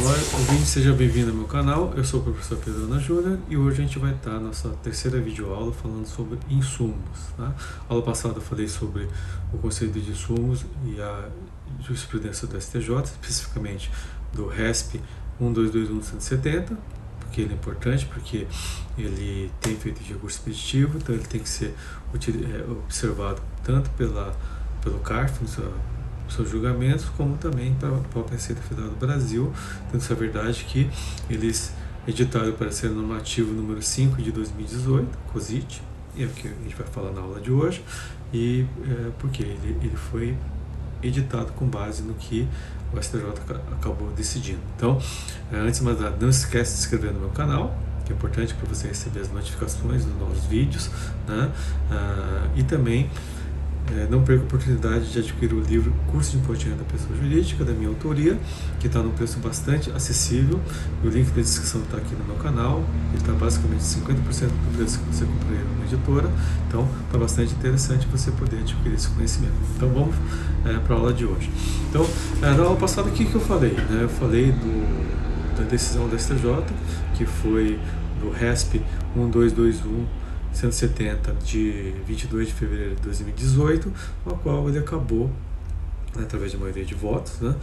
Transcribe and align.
Olá, 0.00 0.12
ouvinte, 0.12 0.64
seja 0.64 0.92
bem-vindo 0.92 1.30
ao 1.30 1.36
meu 1.36 1.46
canal. 1.48 1.92
Eu 1.96 2.04
sou 2.04 2.20
o 2.20 2.22
professor 2.22 2.56
Pedro 2.58 2.84
Ana 2.84 3.00
Júnior 3.00 3.36
e 3.48 3.56
hoje 3.56 3.82
a 3.82 3.84
gente 3.84 3.98
vai 3.98 4.14
estar 4.14 4.30
na 4.30 4.38
nossa 4.38 4.68
terceira 4.80 5.20
videoaula 5.20 5.72
falando 5.72 6.06
sobre 6.06 6.38
insumos. 6.48 7.18
Tá? 7.36 7.52
aula 7.88 8.00
passada 8.00 8.36
eu 8.36 8.40
falei 8.40 8.68
sobre 8.68 9.08
o 9.52 9.58
conceito 9.58 9.98
de 9.98 10.12
insumos 10.12 10.64
e 10.84 11.00
a 11.00 11.28
jurisprudência 11.80 12.46
do 12.46 12.60
STJ, 12.60 12.94
especificamente 13.06 13.90
do 14.32 14.46
RESP 14.46 15.00
1221170, 15.42 16.76
porque 17.18 17.40
ele 17.40 17.54
é 17.54 17.54
importante, 17.54 18.06
porque 18.06 18.46
ele 18.96 19.50
tem 19.60 19.72
efeito 19.72 20.00
de 20.00 20.12
recurso 20.12 20.38
expeditivo, 20.38 20.98
então 20.98 21.12
ele 21.12 21.24
tem 21.24 21.40
que 21.40 21.48
ser 21.48 21.74
é, 22.14 22.70
observado 22.70 23.42
tanto 23.64 23.90
pela, 23.90 24.32
pelo 24.80 25.00
CARF, 25.00 25.42
seus 26.34 26.50
julgamentos, 26.50 27.06
como 27.16 27.36
também 27.36 27.74
para 27.74 27.88
a 27.88 27.98
própria 27.98 28.36
Receita 28.36 28.60
Federal 28.62 28.90
do 28.90 28.96
Brasil, 28.96 29.52
tendo 29.90 30.02
essa 30.02 30.14
verdade 30.14 30.64
que 30.64 30.90
eles 31.28 31.72
editaram 32.06 32.50
o 32.50 32.52
parecer 32.54 32.90
normativo 32.90 33.52
número 33.52 33.82
5 33.82 34.22
de 34.22 34.32
2018, 34.32 35.06
COSIT, 35.32 35.82
é 36.18 36.24
o 36.24 36.28
que 36.28 36.48
a 36.48 36.62
gente 36.62 36.74
vai 36.74 36.86
falar 36.86 37.12
na 37.12 37.20
aula 37.20 37.40
de 37.40 37.52
hoje, 37.52 37.84
e 38.32 38.66
é, 38.86 39.10
porque 39.18 39.42
ele, 39.42 39.76
ele 39.82 39.96
foi 39.96 40.36
editado 41.02 41.52
com 41.52 41.66
base 41.66 42.02
no 42.02 42.14
que 42.14 42.48
o 42.92 43.02
STJ 43.02 43.22
acabou 43.72 44.10
decidindo. 44.16 44.60
Então, 44.76 45.00
é, 45.52 45.56
antes 45.56 45.80
de 45.80 45.84
mais 45.84 46.00
nada, 46.00 46.16
não 46.20 46.30
esquece 46.30 46.72
de 46.72 46.78
se 46.78 46.84
inscrever 46.84 47.12
no 47.12 47.20
meu 47.20 47.30
canal, 47.30 47.76
que 48.04 48.12
é 48.12 48.16
importante 48.16 48.54
para 48.54 48.66
você 48.66 48.88
receber 48.88 49.20
as 49.20 49.30
notificações 49.30 50.04
dos 50.04 50.18
novos 50.18 50.44
vídeos, 50.44 50.90
né? 51.26 51.52
Ah, 51.90 52.48
e 52.56 52.62
também 52.62 53.10
é, 53.96 54.06
não 54.10 54.22
perca 54.22 54.42
a 54.42 54.46
oportunidade 54.46 55.10
de 55.10 55.18
adquirir 55.18 55.54
o 55.54 55.60
livro 55.60 55.92
Curso 56.10 56.32
de 56.32 56.36
Imposto 56.38 56.68
da 56.70 56.84
Pessoa 56.84 57.16
Jurídica, 57.16 57.64
da 57.64 57.72
minha 57.72 57.88
autoria, 57.88 58.38
que 58.78 58.86
está 58.86 59.00
num 59.00 59.10
preço 59.10 59.38
bastante 59.38 59.90
acessível. 59.90 60.60
O 61.02 61.08
link 61.08 61.28
da 61.30 61.40
descrição 61.40 61.80
está 61.80 61.96
aqui 61.96 62.14
no 62.14 62.24
meu 62.24 62.36
canal. 62.36 62.84
Ele 63.10 63.18
está 63.18 63.32
basicamente 63.32 63.80
50% 63.80 64.14
do 64.48 64.76
preço 64.76 64.98
que 64.98 65.14
você 65.14 65.24
compraria 65.24 65.64
numa 65.64 65.84
editora. 65.84 66.30
Então, 66.68 66.88
está 67.06 67.18
bastante 67.18 67.54
interessante 67.54 68.06
você 68.08 68.30
poder 68.32 68.58
adquirir 68.58 68.94
esse 68.94 69.08
conhecimento. 69.08 69.54
Então, 69.76 69.88
vamos 69.88 70.14
é, 70.66 70.78
para 70.80 70.94
a 70.94 70.98
aula 70.98 71.12
de 71.12 71.24
hoje. 71.24 71.50
Então, 71.88 72.06
é, 72.42 72.54
na 72.54 72.62
aula 72.62 72.76
passada, 72.76 73.08
o 73.08 73.12
que, 73.12 73.24
que 73.24 73.34
eu 73.34 73.40
falei? 73.40 73.72
Né? 73.72 74.00
Eu 74.02 74.08
falei 74.08 74.52
do, 74.52 75.56
da 75.56 75.64
decisão 75.64 76.08
da 76.08 76.18
STJ, 76.18 76.62
que 77.14 77.24
foi 77.24 77.80
do 78.20 78.30
RESP 78.30 78.82
1221 79.14 80.27
170 80.52 81.34
de 81.44 81.94
22 82.06 82.48
de 82.48 82.54
fevereiro 82.54 82.94
de 82.96 83.02
2018, 83.02 83.92
a 84.26 84.30
qual 84.30 84.68
ele 84.68 84.78
acabou, 84.78 85.30
né, 86.14 86.22
através 86.22 86.50
de 86.52 86.58
maioria 86.58 86.84
de 86.84 86.94
votos, 86.94 87.40
né, 87.40 87.54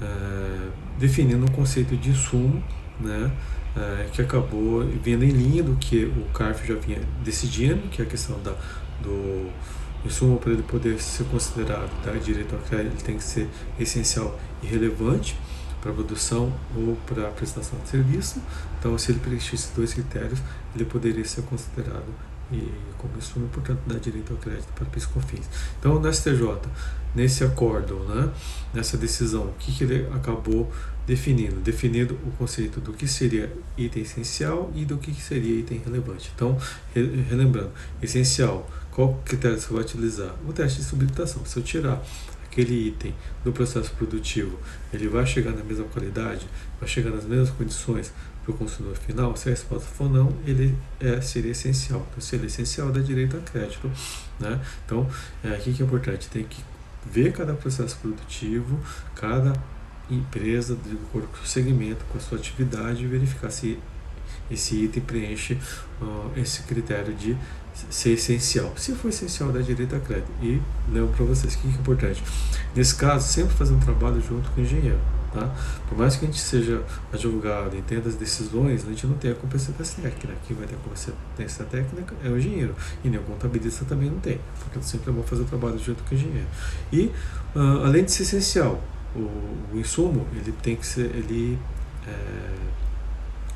é, 0.00 0.68
definindo 0.98 1.44
um 1.44 1.48
conceito 1.48 1.96
de 1.96 2.10
insumo, 2.10 2.62
né, 3.00 3.30
é, 3.76 4.08
que 4.12 4.22
acabou 4.22 4.84
vindo 5.02 5.24
em 5.24 5.30
linha 5.30 5.62
do 5.62 5.76
que 5.76 6.04
o 6.04 6.24
CARF 6.32 6.66
já 6.66 6.74
vinha 6.74 7.00
decidindo, 7.24 7.88
que 7.88 8.02
é 8.02 8.04
a 8.04 8.08
questão 8.08 8.40
da, 8.42 8.54
do 9.02 9.50
insumo 10.04 10.38
para 10.38 10.52
ele 10.52 10.62
poder 10.62 11.00
ser 11.00 11.24
considerado 11.24 11.90
tá, 12.02 12.12
direito 12.12 12.54
ao 12.54 12.60
crédito, 12.62 12.92
ele 12.94 13.02
tem 13.02 13.16
que 13.16 13.24
ser 13.24 13.48
essencial 13.78 14.38
e 14.62 14.66
relevante 14.66 15.36
para 15.80 15.92
produção 15.92 16.52
ou 16.76 16.96
para 17.06 17.28
prestação 17.30 17.78
de 17.80 17.88
serviço. 17.88 18.40
Então, 18.78 18.96
se 18.98 19.12
ele 19.12 19.20
preencher 19.20 19.54
esses 19.54 19.70
dois 19.74 19.94
critérios, 19.94 20.40
ele 20.74 20.84
poderia 20.84 21.24
ser 21.24 21.42
considerado 21.42 22.06
e 22.50 22.66
como 22.96 23.16
insumo, 23.18 23.48
portanto, 23.48 23.80
dá 23.86 23.98
direito 23.98 24.32
ao 24.32 24.38
crédito 24.38 24.68
para 24.74 24.86
PiscoFins. 24.86 25.46
Então, 25.78 26.00
no 26.00 26.12
STJ, 26.12 26.58
nesse 27.14 27.44
acordo, 27.44 27.96
né, 28.08 28.30
nessa 28.72 28.96
decisão, 28.96 29.44
o 29.44 29.54
que, 29.58 29.72
que 29.72 29.84
ele 29.84 30.08
acabou 30.14 30.70
definindo? 31.06 31.56
Definindo 31.56 32.14
o 32.26 32.30
conceito 32.32 32.80
do 32.80 32.92
que 32.92 33.06
seria 33.06 33.52
item 33.76 34.02
essencial 34.02 34.72
e 34.74 34.84
do 34.84 34.98
que 34.98 35.12
seria 35.14 35.60
item 35.60 35.82
relevante. 35.84 36.32
Então, 36.34 36.58
relembrando, 36.94 37.70
essencial, 38.02 38.68
qual 38.90 39.14
critério 39.24 39.60
você 39.60 39.72
vai 39.72 39.82
utilizar? 39.82 40.34
O 40.46 40.52
teste 40.52 40.80
de 40.80 40.86
sublimitação. 40.86 41.44
Se 41.44 41.56
eu 41.58 41.62
tirar 41.62 42.02
aquele 42.58 42.88
item 42.88 43.14
do 43.44 43.52
processo 43.52 43.92
produtivo, 43.92 44.58
ele 44.92 45.08
vai 45.08 45.24
chegar 45.24 45.52
na 45.52 45.62
mesma 45.62 45.84
qualidade, 45.84 46.46
vai 46.80 46.88
chegar 46.88 47.10
nas 47.10 47.24
mesmas 47.24 47.50
condições 47.50 48.12
para 48.42 48.52
o 48.52 48.56
consumidor 48.56 48.96
final, 48.96 49.36
se 49.36 49.48
a 49.48 49.52
resposta 49.52 49.86
for 49.86 50.10
não, 50.10 50.34
ele 50.44 50.76
é, 50.98 51.20
seria 51.20 51.52
essencial. 51.52 52.04
Então, 52.10 52.20
se 52.20 52.34
ele 52.34 52.44
é 52.44 52.46
essencial, 52.46 52.90
dá 52.90 53.00
direito 53.00 53.36
a 53.36 53.40
crédito. 53.40 53.90
Né? 54.40 54.60
Então, 54.84 55.08
é, 55.44 55.50
aqui 55.50 55.72
que 55.72 55.82
é 55.82 55.86
importante, 55.86 56.28
tem 56.28 56.44
que 56.44 56.62
ver 57.06 57.32
cada 57.32 57.54
processo 57.54 57.96
produtivo, 57.98 58.80
cada 59.14 59.52
empresa, 60.10 60.74
de 60.74 60.96
acordo 60.96 61.28
com 61.28 61.44
o 61.44 61.46
segmento, 61.46 62.04
com 62.10 62.18
a 62.18 62.20
sua 62.20 62.38
atividade, 62.38 63.06
verificar 63.06 63.50
se 63.50 63.78
esse 64.50 64.84
item 64.84 65.02
preenche 65.02 65.58
uh, 66.00 66.30
esse 66.36 66.62
critério 66.62 67.14
de 67.14 67.36
ser 67.90 68.10
essencial. 68.10 68.72
Se 68.76 68.94
for 68.94 69.08
essencial, 69.08 69.52
dá 69.52 69.60
direito 69.60 69.94
a 69.94 70.00
crédito. 70.00 70.30
E 70.42 70.60
lembro 70.92 71.12
para 71.14 71.24
vocês, 71.24 71.54
o 71.54 71.58
que 71.58 71.68
é 71.68 71.70
importante? 71.70 72.22
Nesse 72.74 72.94
caso, 72.94 73.28
sempre 73.28 73.54
fazer 73.54 73.74
um 73.74 73.80
trabalho 73.80 74.20
junto 74.20 74.50
com 74.50 74.60
o 74.60 74.64
engenheiro. 74.64 74.98
Tá? 75.32 75.54
Por 75.86 75.98
mais 75.98 76.16
que 76.16 76.24
a 76.24 76.28
gente 76.28 76.40
seja 76.40 76.82
advogado, 77.12 77.76
entenda 77.76 78.08
as 78.08 78.14
decisões, 78.14 78.84
a 78.84 78.88
gente 78.88 79.06
não 79.06 79.14
tem 79.14 79.30
a 79.30 79.34
competência 79.34 79.74
técnica. 79.74 80.34
Quem 80.46 80.56
vai 80.56 80.66
ter 80.66 80.74
a 80.74 80.78
competência 80.78 81.64
técnica 81.64 82.14
é 82.24 82.28
o 82.28 82.38
engenheiro. 82.38 82.74
E 83.04 83.08
nem 83.08 83.20
o 83.20 83.22
contabilista 83.22 83.84
também 83.84 84.10
não 84.10 84.18
tem. 84.20 84.40
Portanto, 84.58 84.84
sempre 84.84 85.10
é 85.10 85.12
bom 85.12 85.22
fazer 85.22 85.42
o 85.42 85.44
trabalho 85.44 85.78
junto 85.78 86.02
com 86.02 86.14
o 86.14 86.18
engenheiro. 86.18 86.46
E, 86.92 87.12
uh, 87.54 87.84
além 87.84 88.04
de 88.04 88.10
ser 88.10 88.22
essencial, 88.22 88.82
o, 89.14 89.20
o, 89.74 89.78
insumo, 89.78 90.26
ele 90.34 90.52
tem 90.62 90.76
que 90.76 90.86
ser, 90.86 91.14
ele 91.14 91.58
é, 92.06 92.54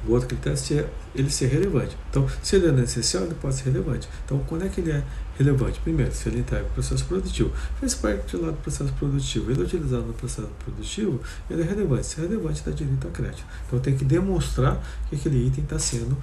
o 0.07 0.13
outro 0.13 0.29
critério 0.29 0.59
é 0.73 0.89
ele 1.15 1.31
ser 1.31 1.47
relevante. 1.47 1.97
Então, 2.11 2.27
se 2.43 2.57
ele 2.57 2.81
é 2.81 2.85
essencial, 2.85 3.25
ele 3.25 3.35
pode 3.35 3.55
ser 3.55 3.71
relevante. 3.71 4.09
Então, 4.25 4.39
quando 4.49 4.65
é 4.65 4.69
que 4.69 4.81
ele 4.81 4.91
é 4.91 5.05
relevante? 5.39 5.81
Primeiro, 5.81 6.13
se 6.13 6.29
ele 6.29 6.41
integra 6.41 6.67
o 6.67 6.71
processo 6.71 7.05
produtivo. 7.05 7.53
Faz 7.79 7.95
parte 7.95 8.37
lá 8.37 8.51
do 8.51 8.57
processo 8.57 8.93
produtivo. 8.95 9.51
Ele 9.51 9.61
é 9.61 9.65
utilizado 9.65 10.03
no 10.03 10.13
processo 10.13 10.49
produtivo, 10.65 11.21
ele 11.49 11.63
é 11.63 11.65
relevante. 11.65 12.07
Se 12.07 12.21
é 12.21 12.23
relevante, 12.23 12.63
dá 12.65 12.73
direito 12.73 13.07
a 13.07 13.11
crédito. 13.11 13.45
Então, 13.67 13.79
tem 13.79 13.97
que 13.97 14.05
demonstrar 14.05 14.83
que 15.09 15.17
aquele 15.17 15.47
item 15.47 15.65
está 15.65 15.79
sendo, 15.79 16.17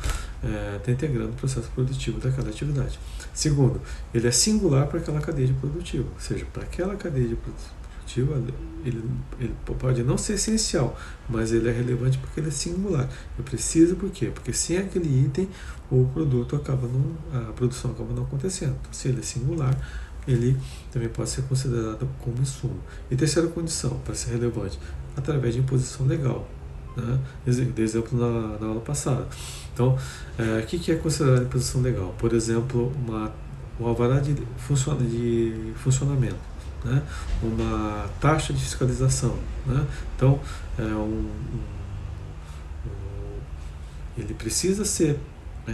está 0.76 0.92
é, 0.92 0.94
integrando 0.94 1.30
o 1.30 1.36
processo 1.36 1.70
produtivo 1.74 2.20
daquela 2.20 2.50
atividade. 2.50 3.00
Segundo, 3.34 3.80
ele 4.14 4.28
é 4.28 4.32
singular 4.32 4.88
para 4.88 5.00
aquela 5.00 5.22
cadeia 5.22 5.48
de 5.48 5.54
produtivo. 5.54 6.10
Ou 6.14 6.20
seja, 6.20 6.46
para 6.52 6.64
aquela 6.64 6.96
cadeia 6.96 7.28
de 7.28 7.36
produtivo 7.36 7.80
ele, 8.18 9.04
ele 9.40 9.54
pode 9.66 10.04
não 10.04 10.18
ser 10.18 10.34
essencial, 10.34 10.98
mas 11.30 11.52
ele 11.52 11.70
é 11.70 11.72
relevante 11.72 12.18
porque 12.18 12.40
ele 12.40 12.48
é 12.48 12.52
singular. 12.52 13.08
Eu 13.38 13.44
preciso 13.44 13.96
por 13.96 14.10
quê? 14.10 14.32
Porque 14.34 14.54
sem 14.54 14.78
aquele 14.78 15.26
item 15.26 15.48
o 15.92 16.06
produto 16.14 16.56
acaba 16.56 16.88
não, 16.88 17.50
a 17.50 17.52
produção 17.54 17.92
acaba 17.92 18.14
não 18.14 18.24
acontecendo. 18.24 18.76
Então, 18.80 18.94
se 18.94 19.10
ele 19.10 19.20
é 19.20 19.24
singular, 19.24 19.78
ele 20.28 20.58
também 20.92 21.10
pode 21.10 21.30
ser 21.30 21.44
considerado 21.44 22.08
como 22.20 22.42
insumo. 22.42 22.80
E 23.10 23.16
terceira 23.16 23.48
condição 23.48 24.00
para 24.06 24.16
ser 24.16 24.32
relevante, 24.32 24.80
através 25.16 25.54
de 25.54 25.60
imposição 25.60 26.06
legal. 26.06 26.48
Né? 26.96 27.20
Exemplo 27.48 28.18
na, 28.18 28.58
na 28.60 28.68
aula 28.68 28.82
passada. 28.82 29.28
Então, 29.74 29.98
é, 30.38 30.60
o 30.60 30.66
que, 30.66 30.80
que 30.80 30.92
é 30.92 30.96
considerado 30.96 31.44
imposição 31.44 31.82
legal? 31.82 32.14
Por 32.18 32.34
exemplo, 32.34 32.92
uma, 33.06 33.32
um 33.80 33.88
alvará 33.88 34.20
de, 34.20 34.36
funciona, 34.58 35.04
de 35.04 35.74
funcionamento 35.76 36.50
né? 36.84 37.04
uma 37.42 38.08
taxa 38.20 38.54
de 38.54 38.62
fiscalização. 38.62 39.38
Né? 39.66 39.86
Então, 40.16 40.40
é 40.78 40.84
um, 40.84 41.04
um, 41.04 41.60
um, 42.86 43.40
ele 44.18 44.34
precisa 44.34 44.86
ser, 44.86 45.20
é, 45.68 45.74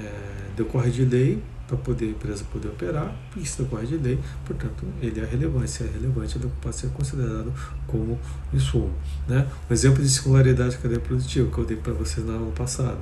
decorre 0.55 0.91
de 0.91 1.05
lei 1.05 1.41
para 1.67 1.77
poder 1.77 2.05
a 2.05 2.09
empresa 2.09 2.43
poder 2.51 2.67
operar, 2.67 3.15
isso 3.35 3.63
decorre 3.63 3.87
de 3.87 3.97
lei, 3.97 4.19
portanto, 4.45 4.85
ele 5.01 5.19
é 5.19 5.25
relevante, 5.25 5.71
se 5.71 5.83
é 5.83 5.87
relevante, 5.87 6.37
ele 6.37 6.51
pode 6.61 6.75
ser 6.75 6.89
considerado 6.89 7.51
como 7.87 8.19
insumo. 8.53 8.93
Né? 9.27 9.47
Um 9.69 9.73
exemplo 9.73 10.03
de 10.03 10.09
singularidade 10.09 10.75
da 10.75 10.81
cadeia 10.81 10.99
produtiva 10.99 11.49
que 11.51 11.57
eu 11.57 11.65
dei 11.65 11.77
para 11.77 11.93
vocês 11.93 12.25
na 12.25 12.33
aula 12.33 12.51
passada, 12.51 12.99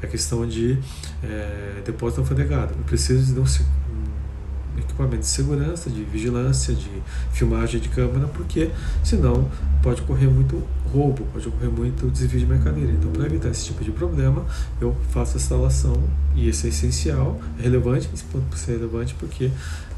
é 0.00 0.06
a 0.06 0.08
questão 0.08 0.46
de 0.46 0.78
é, 1.22 1.82
depósito 1.84 2.22
alfandegado. 2.22 2.72
Eu 2.72 2.84
preciso 2.84 3.34
de 3.34 3.40
um, 3.40 3.44
equipamento 4.80 5.18
de 5.18 5.26
segurança, 5.26 5.90
de 5.90 6.02
vigilância, 6.04 6.74
de 6.74 6.90
filmagem 7.32 7.80
de 7.80 7.88
câmera, 7.88 8.26
porque 8.28 8.70
senão 9.02 9.48
pode 9.82 10.02
ocorrer 10.02 10.28
muito 10.28 10.62
roubo, 10.92 11.26
pode 11.32 11.48
ocorrer 11.48 11.70
muito 11.70 12.10
desvio 12.10 12.40
de 12.40 12.46
mercadoria. 12.46 12.90
Então, 12.90 13.10
para 13.10 13.26
evitar 13.26 13.50
esse 13.50 13.66
tipo 13.66 13.84
de 13.84 13.90
problema, 13.90 14.44
eu 14.80 14.96
faço 15.10 15.36
a 15.36 15.40
instalação 15.40 16.02
e 16.34 16.48
isso 16.48 16.66
é 16.66 16.68
essencial, 16.68 17.40
é 17.58 17.62
relevante, 17.62 18.08
esse 18.12 18.24
ponto 18.24 18.44
por 18.46 18.58
ser 18.58 18.72
relevante, 18.72 19.14
porque 19.14 19.50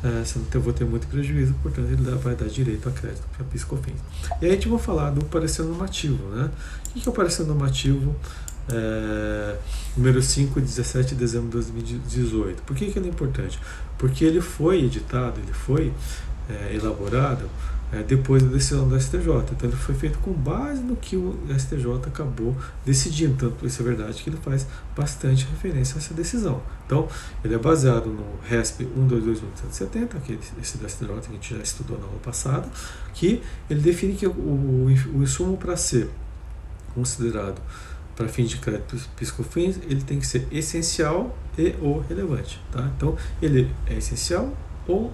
é, 0.03 0.25
senão 0.25 0.47
eu 0.55 0.61
vou 0.61 0.73
ter 0.73 0.85
muito 0.85 1.07
prejuízo, 1.09 1.55
portanto, 1.63 1.89
ele 1.91 2.03
vai 2.17 2.35
dar 2.35 2.47
direito 2.47 2.89
a 2.89 2.93
crédito 2.93 3.25
para 3.37 3.45
PiscoFins. 3.47 3.97
E 4.41 4.47
aí 4.47 4.53
a 4.53 4.55
gente 4.55 4.69
vai 4.69 4.79
falar 4.79 5.11
do 5.11 5.25
parecer 5.25 5.65
normativo. 5.65 6.23
Né? 6.29 6.51
O 6.91 7.01
que 7.01 7.09
é 7.09 7.11
o 7.11 7.15
parecer 7.15 7.45
normativo? 7.45 8.15
É, 8.71 9.57
número 9.97 10.23
5, 10.23 10.61
17 10.61 11.11
de 11.11 11.15
dezembro 11.15 11.47
de 11.47 11.53
2018. 11.53 12.63
Por 12.63 12.77
que, 12.77 12.91
que 12.91 12.99
ele 12.99 13.09
é 13.09 13.11
importante? 13.11 13.59
Porque 13.97 14.25
ele 14.25 14.41
foi 14.41 14.85
editado, 14.85 15.41
ele 15.41 15.53
foi 15.53 15.93
é, 16.49 16.75
elaborado 16.75 17.49
é, 17.93 18.03
depois 18.03 18.43
da 18.43 18.51
decisão 18.51 18.89
do 18.89 19.01
STJ. 19.01 19.29
Então 19.53 19.69
ele 19.69 19.77
foi 19.77 19.95
feito 19.95 20.19
com 20.19 20.33
base 20.33 20.83
no 20.83 20.97
que 20.97 21.17
o 21.17 21.39
STJ 21.59 21.87
acabou 22.07 22.55
decidindo. 22.85 23.35
Tanto 23.37 23.67
isso 23.67 23.81
é 23.83 23.85
verdade 23.85 24.23
que 24.23 24.31
ele 24.31 24.37
faz 24.37 24.67
bastante 24.97 25.47
referência 25.47 25.97
a 25.97 25.99
essa 25.99 26.15
decisão. 26.15 26.63
Então 26.87 27.09
ele 27.45 27.55
é 27.55 27.59
baseado 27.59 28.07
no 28.07 28.25
RESP 28.47 28.85
122170, 28.85 30.19
que 30.21 30.39
esse 30.61 30.79
do 30.79 30.89
STJ 30.89 31.07
que 31.07 31.29
a 31.29 31.33
gente 31.33 31.55
já 31.55 31.63
estudou 31.63 31.99
na 31.99 32.05
aula 32.05 32.19
passada, 32.23 32.69
que 33.15 33.43
ele 33.69 33.81
define 33.81 34.15
que 34.15 34.27
o, 34.27 34.31
o, 34.31 34.87
o 34.87 35.23
insumo 35.23 35.57
para 35.57 35.77
ser 35.77 36.11
considerado 36.95 37.61
para 38.19 38.27
fins 38.27 38.51
de 38.51 38.57
crédito 38.57 38.99
piscofins, 39.17 39.77
ele 39.89 40.03
tem 40.03 40.19
que 40.19 40.27
ser 40.27 40.45
essencial 40.51 41.39
e 41.57 41.77
ou 41.81 42.01
relevante. 42.01 42.61
Tá? 42.73 42.91
Então 42.97 43.17
ele 43.41 43.71
é 43.87 43.97
essencial 43.97 44.53
ou 44.89 45.13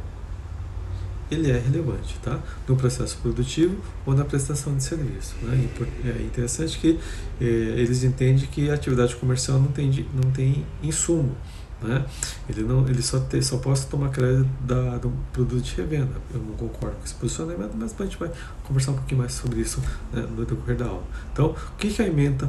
ele 1.31 1.51
é 1.51 1.59
relevante 1.59 2.19
tá? 2.23 2.41
no 2.67 2.77
processo 2.77 3.19
produtivo 3.19 3.77
ou 4.07 4.15
na 4.15 4.25
prestação 4.25 4.75
de 4.75 4.83
serviço. 4.83 5.35
Né? 5.43 5.69
É 6.19 6.23
interessante 6.23 6.79
que 6.79 6.99
eh, 7.41 7.45
eles 7.45 8.05
entendem 8.05 8.47
que 8.47 8.71
a 8.71 8.75
atividade 8.75 9.15
comercial 9.17 9.59
não 9.59 9.69
tem, 9.69 10.07
não 10.15 10.31
tem 10.31 10.65
insumo. 10.83 11.37
Né? 11.83 12.05
Ele, 12.49 12.63
não, 12.63 12.89
ele 12.89 13.03
só, 13.03 13.21
tem, 13.21 13.43
só 13.43 13.59
pode 13.59 13.85
tomar 13.87 14.09
crédito 14.09 14.49
da, 14.61 14.97
do 14.97 15.13
produto 15.31 15.63
de 15.63 15.75
revenda. 15.75 16.13
Eu 16.33 16.41
não 16.41 16.55
concordo 16.55 16.97
com 16.97 17.05
esse 17.05 17.15
posicionamento, 17.15 17.73
mas 17.75 17.95
a 17.99 18.05
gente 18.05 18.17
vai 18.17 18.31
conversar 18.67 18.93
um 18.93 18.97
pouquinho 18.97 19.21
mais 19.21 19.35
sobre 19.35 19.61
isso 19.61 19.83
né, 20.11 20.27
no 20.35 20.47
decorrer 20.47 20.77
da 20.77 20.87
aula. 20.87 21.05
Então, 21.33 21.47
o 21.47 21.77
que, 21.77 21.91
que 21.91 22.01
a 22.01 22.07
emenda 22.07 22.49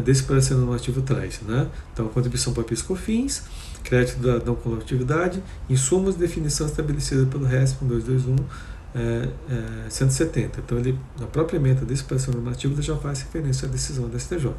desse 0.00 0.22
parecer 0.22 0.54
normativo 0.54 1.02
traz? 1.02 1.40
Né? 1.40 1.68
Então, 1.92 2.08
contribuição 2.08 2.52
para 2.52 2.64
PIS/COFINS, 2.64 3.42
crédito 3.82 4.18
da 4.18 4.38
não 4.44 4.54
coletividade, 4.54 5.42
insumos 5.68 6.14
de 6.14 6.20
definição 6.20 6.66
estabelecida 6.66 7.26
pelo 7.26 7.44
RESP 7.44 7.84
1221 7.84 8.36
é, 8.94 9.28
é, 9.86 9.90
170. 9.90 10.60
Então, 10.60 10.78
ele, 10.78 10.98
na 11.20 11.26
própria 11.26 11.58
emenda 11.58 11.84
desse 11.84 12.02
parecer 12.02 12.32
normativo, 12.32 12.80
já 12.80 12.96
faz 12.96 13.20
referência 13.20 13.68
à 13.68 13.70
decisão 13.70 14.08
da 14.08 14.18
STJ. 14.18 14.52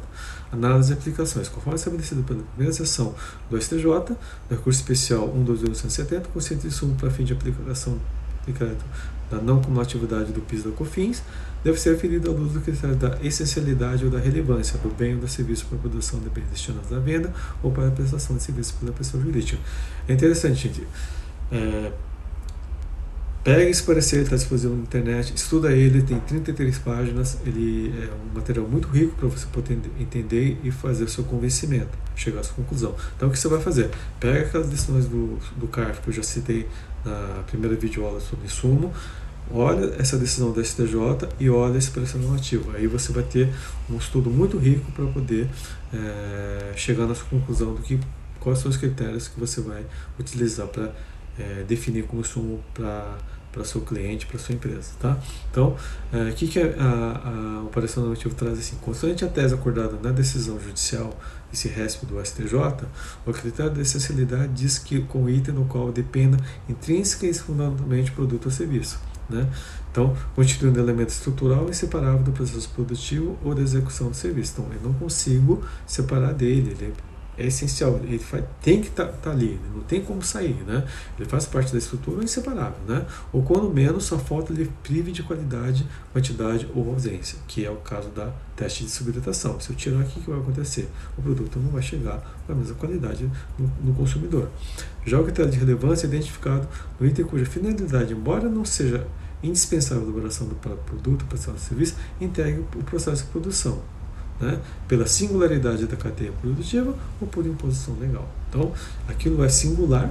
Análise 0.52 0.92
e 0.92 0.94
aplicações. 0.94 1.48
Conforme 1.48 1.76
estabelecido 1.76 2.22
pela 2.22 2.42
primeira 2.42 2.72
sessão 2.72 3.14
do 3.50 3.60
STJ, 3.60 3.82
do 3.82 4.16
recurso 4.48 4.80
especial 4.80 5.28
122.170, 5.28 6.26
consciente 6.32 6.62
de 6.62 6.68
insumo 6.68 6.94
para 6.94 7.10
fim 7.10 7.24
de 7.24 7.32
aplicação 7.32 7.98
de 8.46 8.52
crédito 8.52 8.84
da 9.30 9.38
não 9.38 9.60
cumulatividade 9.60 10.32
do 10.32 10.40
PIS 10.40 10.62
da 10.62 10.70
COFINS, 10.70 11.22
deve 11.62 11.78
ser 11.78 11.94
aferido 11.94 12.30
à 12.30 12.32
luz 12.32 12.52
do 12.52 12.60
critério 12.60 12.96
da 12.96 13.18
essencialidade 13.22 14.04
ou 14.04 14.10
da 14.10 14.18
relevância 14.18 14.78
do 14.78 14.88
bem 14.88 15.14
ou 15.14 15.20
do 15.20 15.28
serviço 15.28 15.66
para 15.66 15.76
a 15.76 15.80
produção 15.80 16.20
de 16.20 16.30
bens 16.30 16.46
destinados 16.50 16.92
à 16.92 16.98
venda 16.98 17.32
ou 17.62 17.70
para 17.70 17.88
a 17.88 17.90
prestação 17.90 18.36
de 18.36 18.42
serviço 18.42 18.74
pela 18.80 18.92
pessoa 18.92 19.22
jurídica. 19.22 19.58
É 20.06 20.12
interessante, 20.12 20.68
gente. 20.68 20.86
É, 21.50 21.92
Pega 23.48 23.62
esse 23.62 23.82
parecer, 23.82 24.20
está 24.20 24.36
disponível 24.36 24.76
na 24.76 24.82
internet, 24.82 25.32
estuda 25.34 25.72
ele, 25.72 26.02
tem 26.02 26.20
33 26.20 26.76
páginas, 26.80 27.38
ele 27.46 27.94
é 27.98 28.10
um 28.12 28.34
material 28.34 28.68
muito 28.68 28.88
rico 28.88 29.14
para 29.14 29.26
você 29.26 29.46
poder 29.46 29.78
entender 29.98 30.60
e 30.62 30.70
fazer 30.70 31.04
o 31.04 31.08
seu 31.08 31.24
convencimento, 31.24 31.96
chegar 32.14 32.40
à 32.40 32.42
sua 32.42 32.56
conclusão. 32.56 32.94
Então 33.16 33.28
o 33.28 33.32
que 33.32 33.38
você 33.38 33.48
vai 33.48 33.58
fazer? 33.58 33.90
Pega 34.20 34.40
aquelas 34.40 34.68
lições 34.68 35.06
do, 35.06 35.38
do 35.56 35.66
CARF 35.66 36.02
que 36.02 36.08
eu 36.08 36.12
já 36.12 36.22
citei 36.22 36.68
na 37.02 37.42
primeira 37.46 37.74
videoaula 37.74 38.20
sobre 38.20 38.44
insumo, 38.44 38.92
olha 39.52 39.94
essa 39.98 40.16
decisão 40.16 40.52
da 40.52 40.62
STJ 40.62 41.28
e 41.38 41.48
olha 41.48 41.78
esse 41.78 41.90
parecer 41.90 42.18
normativo. 42.18 42.70
Aí 42.76 42.86
você 42.86 43.12
vai 43.12 43.22
ter 43.22 43.52
um 43.90 43.96
estudo 43.96 44.30
muito 44.30 44.58
rico 44.58 44.90
para 44.92 45.06
poder 45.06 45.48
é, 45.92 46.72
chegar 46.76 47.06
na 47.06 47.14
sua 47.14 47.26
conclusão 47.28 47.74
do 47.74 47.82
que 47.82 47.98
quais 48.40 48.58
são 48.58 48.70
os 48.70 48.76
critérios 48.76 49.28
que 49.28 49.38
você 49.38 49.60
vai 49.60 49.84
utilizar 50.18 50.66
para 50.68 50.92
é, 51.38 51.64
definir 51.66 52.04
consumo 52.04 52.62
para 52.74 53.18
para 53.50 53.64
seu 53.64 53.80
cliente, 53.80 54.26
para 54.26 54.38
sua 54.38 54.54
empresa, 54.54 54.90
tá? 55.00 55.18
Então, 55.50 55.74
o 56.12 56.16
é, 56.16 56.32
que, 56.32 56.46
que 56.46 56.60
a, 56.60 56.64
a, 56.64 57.58
a 57.58 57.62
operação 57.62 58.02
normativa 58.02 58.34
traz 58.34 58.58
assim? 58.58 58.76
Constante 58.76 59.24
a 59.24 59.28
tese 59.28 59.54
acordada 59.54 59.98
na 60.02 60.10
decisão 60.10 60.60
judicial, 60.60 61.18
esse 61.52 61.66
RESP 61.66 62.04
do 62.06 62.24
STJ, 62.24 62.54
o 63.26 63.32
critério 63.32 63.72
da 63.72 63.80
essencialidade 63.80 64.52
diz 64.52 64.78
que 64.78 65.00
com 65.00 65.24
o 65.24 65.30
item 65.30 65.54
no 65.54 65.64
qual 65.64 65.90
dependa 65.90 66.36
intrínseca 66.68 67.26
e 67.26 67.32
fundamentalmente 67.32 68.12
produto 68.12 68.46
ou 68.46 68.52
serviço. 68.52 69.00
Né? 69.28 69.46
Então, 69.90 70.16
constituindo 70.34 70.78
elemento 70.78 71.10
estrutural 71.10 71.68
inseparável 71.68 72.22
do 72.22 72.32
processo 72.32 72.68
produtivo 72.70 73.36
ou 73.44 73.54
da 73.54 73.60
execução 73.60 74.08
do 74.08 74.16
serviço. 74.16 74.54
Então, 74.54 74.72
eu 74.72 74.80
não 74.82 74.94
consigo 74.94 75.62
separar 75.86 76.32
dele, 76.32 76.70
ele 76.70 76.86
é 76.86 77.17
é 77.38 77.46
essencial, 77.46 78.00
ele 78.02 78.18
faz, 78.18 78.44
tem 78.60 78.80
que 78.80 78.88
estar 78.88 79.06
tá, 79.06 79.12
tá 79.12 79.30
ali, 79.30 79.58
não 79.72 79.82
tem 79.82 80.02
como 80.02 80.20
sair, 80.22 80.56
né? 80.66 80.84
Ele 81.16 81.28
faz 81.28 81.46
parte 81.46 81.70
da 81.70 81.78
estrutura 81.78 82.22
inseparável, 82.22 82.78
né? 82.86 83.06
Ou 83.32 83.42
quando 83.42 83.72
menos, 83.72 84.04
só 84.04 84.18
falta 84.18 84.52
ele 84.52 84.70
prive 84.82 85.12
de 85.12 85.22
qualidade, 85.22 85.86
quantidade 86.12 86.68
ou 86.74 86.90
ausência, 86.90 87.38
que 87.46 87.64
é 87.64 87.70
o 87.70 87.76
caso 87.76 88.08
da 88.08 88.32
teste 88.56 88.84
de 88.84 88.90
subhidratação. 88.90 89.60
Se 89.60 89.70
eu 89.70 89.76
tirar 89.76 90.00
aqui, 90.00 90.18
o 90.18 90.22
que 90.22 90.30
vai 90.30 90.40
acontecer? 90.40 90.88
O 91.16 91.22
produto 91.22 91.60
não 91.60 91.70
vai 91.70 91.82
chegar 91.82 92.18
com 92.44 92.52
a 92.52 92.56
mesma 92.56 92.74
qualidade 92.74 93.30
no, 93.56 93.70
no 93.84 93.94
consumidor. 93.94 94.48
Já 95.06 95.20
o 95.20 95.24
critério 95.24 95.50
de 95.50 95.58
relevância 95.58 96.06
é 96.06 96.08
identificado 96.08 96.66
no 96.98 97.06
item 97.06 97.24
cuja 97.24 97.46
finalidade, 97.46 98.12
embora 98.12 98.48
não 98.48 98.64
seja 98.64 99.06
indispensável 99.40 100.02
a 100.02 100.06
elaboração 100.06 100.48
do 100.48 100.56
produto, 100.56 101.24
prestação 101.26 101.54
de 101.54 101.60
serviço, 101.60 101.94
integre 102.20 102.64
o 102.74 102.82
processo 102.82 103.24
de 103.24 103.30
produção 103.30 103.80
né, 104.40 104.58
pela 104.86 105.06
singularidade 105.06 105.86
da 105.86 105.96
cadeia 105.96 106.32
produtiva 106.32 106.94
ou 107.20 107.26
por 107.26 107.46
imposição 107.46 107.94
legal. 107.98 108.28
Então, 108.48 108.72
aquilo 109.08 109.42
é 109.44 109.48
singular 109.48 110.10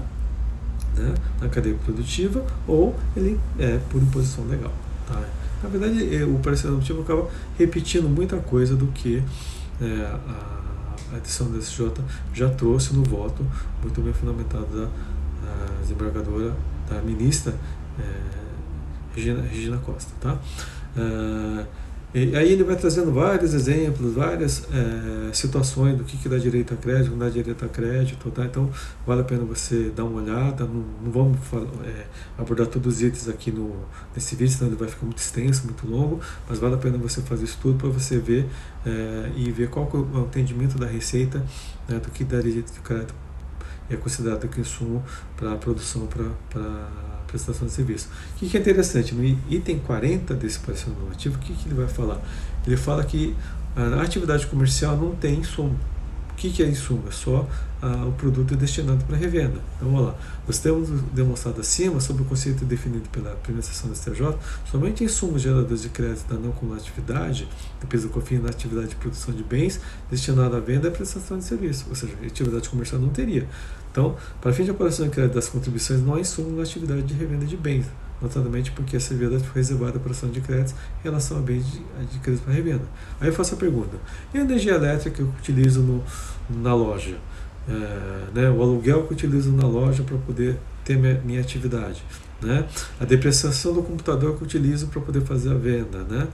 né, 0.95 1.13
na 1.41 1.49
cadeia 1.49 1.75
produtiva 1.83 2.45
ou 2.67 2.95
ele 3.15 3.39
é 3.57 3.79
por 3.89 4.01
imposição 4.01 4.45
legal. 4.45 4.73
Tá? 5.07 5.23
Na 5.63 5.69
verdade, 5.69 6.15
é, 6.15 6.23
o 6.23 6.37
parecer 6.39 6.67
normativo 6.67 7.01
acaba 7.01 7.27
repetindo 7.57 8.07
muita 8.07 8.37
coisa 8.37 8.75
do 8.75 8.87
que 8.87 9.23
é, 9.81 9.85
a, 9.85 11.17
edição 11.17 11.49
da 11.49 11.59
SJ 11.59 11.89
já 12.33 12.49
trouxe 12.49 12.93
no 12.93 13.01
voto, 13.01 13.45
muito 13.81 14.01
bem 14.01 14.13
fundamentado 14.13 14.67
da 14.67 14.89
desembargadora, 15.81 16.53
da 16.89 17.01
ministra 17.01 17.55
é, 17.97 18.03
Regina, 19.15 19.41
Regina 19.41 19.77
Costa. 19.77 20.11
Tá? 20.19 20.37
É, 20.97 21.65
e 22.13 22.35
aí 22.35 22.53
ele 22.53 22.63
vai 22.63 22.75
trazendo 22.75 23.11
vários 23.11 23.53
exemplos, 23.53 24.13
várias 24.13 24.65
é, 24.71 25.33
situações 25.33 25.97
do 25.97 26.05
que, 26.05 26.17
que 26.17 26.29
dá 26.29 26.37
direito 26.37 26.73
a 26.73 26.77
crédito, 26.77 27.11
não 27.11 27.19
dá 27.19 27.29
direito 27.29 27.65
a 27.65 27.67
crédito, 27.67 28.31
tá? 28.31 28.45
Então 28.45 28.69
vale 29.05 29.21
a 29.21 29.23
pena 29.25 29.43
você 29.43 29.91
dar 29.93 30.05
uma 30.05 30.21
olhada, 30.21 30.65
não, 30.65 30.85
não 31.03 31.11
vamos 31.11 31.37
é, 31.85 32.05
abordar 32.37 32.67
todos 32.67 32.95
os 32.95 33.01
itens 33.01 33.27
aqui 33.27 33.51
no, 33.51 33.75
nesse 34.15 34.35
vídeo, 34.35 34.53
senão 34.53 34.71
ele 34.71 34.79
vai 34.79 34.87
ficar 34.87 35.05
muito 35.05 35.19
extenso, 35.19 35.65
muito 35.65 35.85
longo, 35.85 36.21
mas 36.47 36.59
vale 36.59 36.75
a 36.75 36.77
pena 36.77 36.97
você 36.97 37.21
fazer 37.21 37.43
isso 37.43 37.59
tudo 37.61 37.77
para 37.77 37.89
você 37.89 38.17
ver 38.17 38.47
é, 38.85 39.31
e 39.35 39.51
ver 39.51 39.69
qual 39.69 39.89
é 39.93 40.17
o 40.17 40.21
entendimento 40.21 40.77
da 40.77 40.87
receita 40.87 41.43
né, 41.89 41.99
do 41.99 42.09
que 42.09 42.23
dá 42.23 42.39
direito 42.39 42.71
de 42.71 42.79
crédito 42.79 43.13
é 43.89 43.95
considerado 43.95 44.45
aqui 44.45 44.59
insumo 44.59 45.03
para 45.35 45.53
a 45.53 45.55
produção 45.55 46.07
para 46.07 46.29
prestação 47.37 47.67
de 47.67 47.73
serviço. 47.73 48.09
O 48.35 48.39
que, 48.39 48.49
que, 48.49 48.57
é 48.57 48.59
interessante, 48.59 49.13
no 49.13 49.23
item 49.49 49.79
40 49.79 50.33
desse 50.33 50.59
parecer 50.59 50.89
normativo, 50.89 51.37
o 51.37 51.39
que, 51.39 51.53
que 51.53 51.67
ele 51.67 51.75
vai 51.75 51.87
falar? 51.87 52.19
Ele 52.65 52.77
fala 52.77 53.03
que 53.03 53.35
a 53.75 54.01
atividade 54.01 54.47
comercial 54.47 54.97
não 54.97 55.15
tem 55.15 55.39
insumo. 55.39 55.77
O 56.31 56.35
que, 56.35 56.51
que 56.51 56.61
é 56.61 56.67
insumo? 56.67 57.03
É 57.07 57.11
só 57.11 57.47
ah, 57.81 58.05
o 58.07 58.11
produto 58.11 58.55
destinado 58.55 59.03
para 59.05 59.17
revenda. 59.17 59.59
Então, 59.75 59.89
vamos 59.91 60.07
lá. 60.07 60.15
Nós 60.45 60.59
temos 60.59 60.89
demonstrado 61.13 61.61
acima 61.61 61.99
sobre 61.99 62.23
o 62.23 62.25
conceito 62.25 62.63
definido 62.65 63.09
pela 63.09 63.31
primeira 63.35 63.65
seção 63.65 63.89
do 63.89 63.95
STJ, 63.95 64.35
somente 64.69 65.03
insumos 65.03 65.41
geradores 65.41 65.81
de 65.81 65.89
crédito 65.89 66.27
da 66.27 66.39
não 66.39 66.51
cumulatividade, 66.51 67.47
do 67.81 67.87
peso 67.87 68.09
COFINS 68.09 68.41
na 68.43 68.49
atividade 68.49 68.89
de 68.89 68.95
produção 68.95 69.33
de 69.33 69.43
bens 69.43 69.79
destinado 70.09 70.55
à 70.55 70.59
venda 70.59 70.87
e 70.87 70.91
prestação 70.91 71.37
de 71.37 71.43
serviço. 71.43 71.85
Ou 71.89 71.95
seja, 71.95 72.13
atividade 72.25 72.69
comercial 72.69 73.01
não 73.01 73.09
teria. 73.09 73.47
Então, 73.97 74.15
para 74.39 74.53
fim 74.53 74.63
de 74.63 74.69
apuração 74.69 75.07
de 75.07 75.11
crédito 75.11 75.33
das 75.33 75.49
contribuições, 75.49 76.03
não 76.03 76.13
há 76.13 76.19
insumo 76.19 76.55
na 76.55 76.61
atividade 76.61 77.01
de 77.01 77.15
revenda 77.15 77.47
de 77.47 77.57
bens, 77.57 77.87
notadamente 78.21 78.69
porque 78.69 78.95
essa 78.95 79.15
venda 79.15 79.39
foi 79.39 79.55
reservada 79.55 79.97
para 79.97 80.11
ação 80.11 80.29
de 80.29 80.39
créditos 80.39 80.75
em 80.99 81.03
relação 81.05 81.39
a 81.39 81.41
bens 81.41 81.81
adquiridos 81.99 82.41
para 82.41 82.53
revenda. 82.53 82.83
Aí 83.19 83.29
eu 83.29 83.33
faço 83.33 83.55
a 83.55 83.57
pergunta: 83.57 83.97
e 84.31 84.37
a 84.37 84.41
energia 84.41 84.73
elétrica 84.73 85.09
que 85.09 85.23
eu 85.23 85.27
utilizo 85.39 85.81
no, 85.81 86.03
na 86.61 86.75
loja? 86.75 87.17
É, 87.67 88.39
né, 88.39 88.49
o 88.51 88.61
aluguel 88.61 89.07
que 89.07 89.13
eu 89.13 89.17
utilizo 89.17 89.51
na 89.51 89.67
loja 89.67 90.03
para 90.03 90.17
poder 90.19 90.59
ter 90.85 90.95
minha, 90.95 91.19
minha 91.25 91.41
atividade? 91.41 92.03
Né? 92.41 92.67
A 92.99 93.05
depreciação 93.05 93.73
do 93.73 93.81
computador 93.81 94.37
que 94.37 94.43
utilizo 94.43 94.87
para 94.87 95.01
poder 95.01 95.21
fazer 95.21 95.49
a 95.49 95.55
venda, 95.55 96.03
né? 96.03 96.27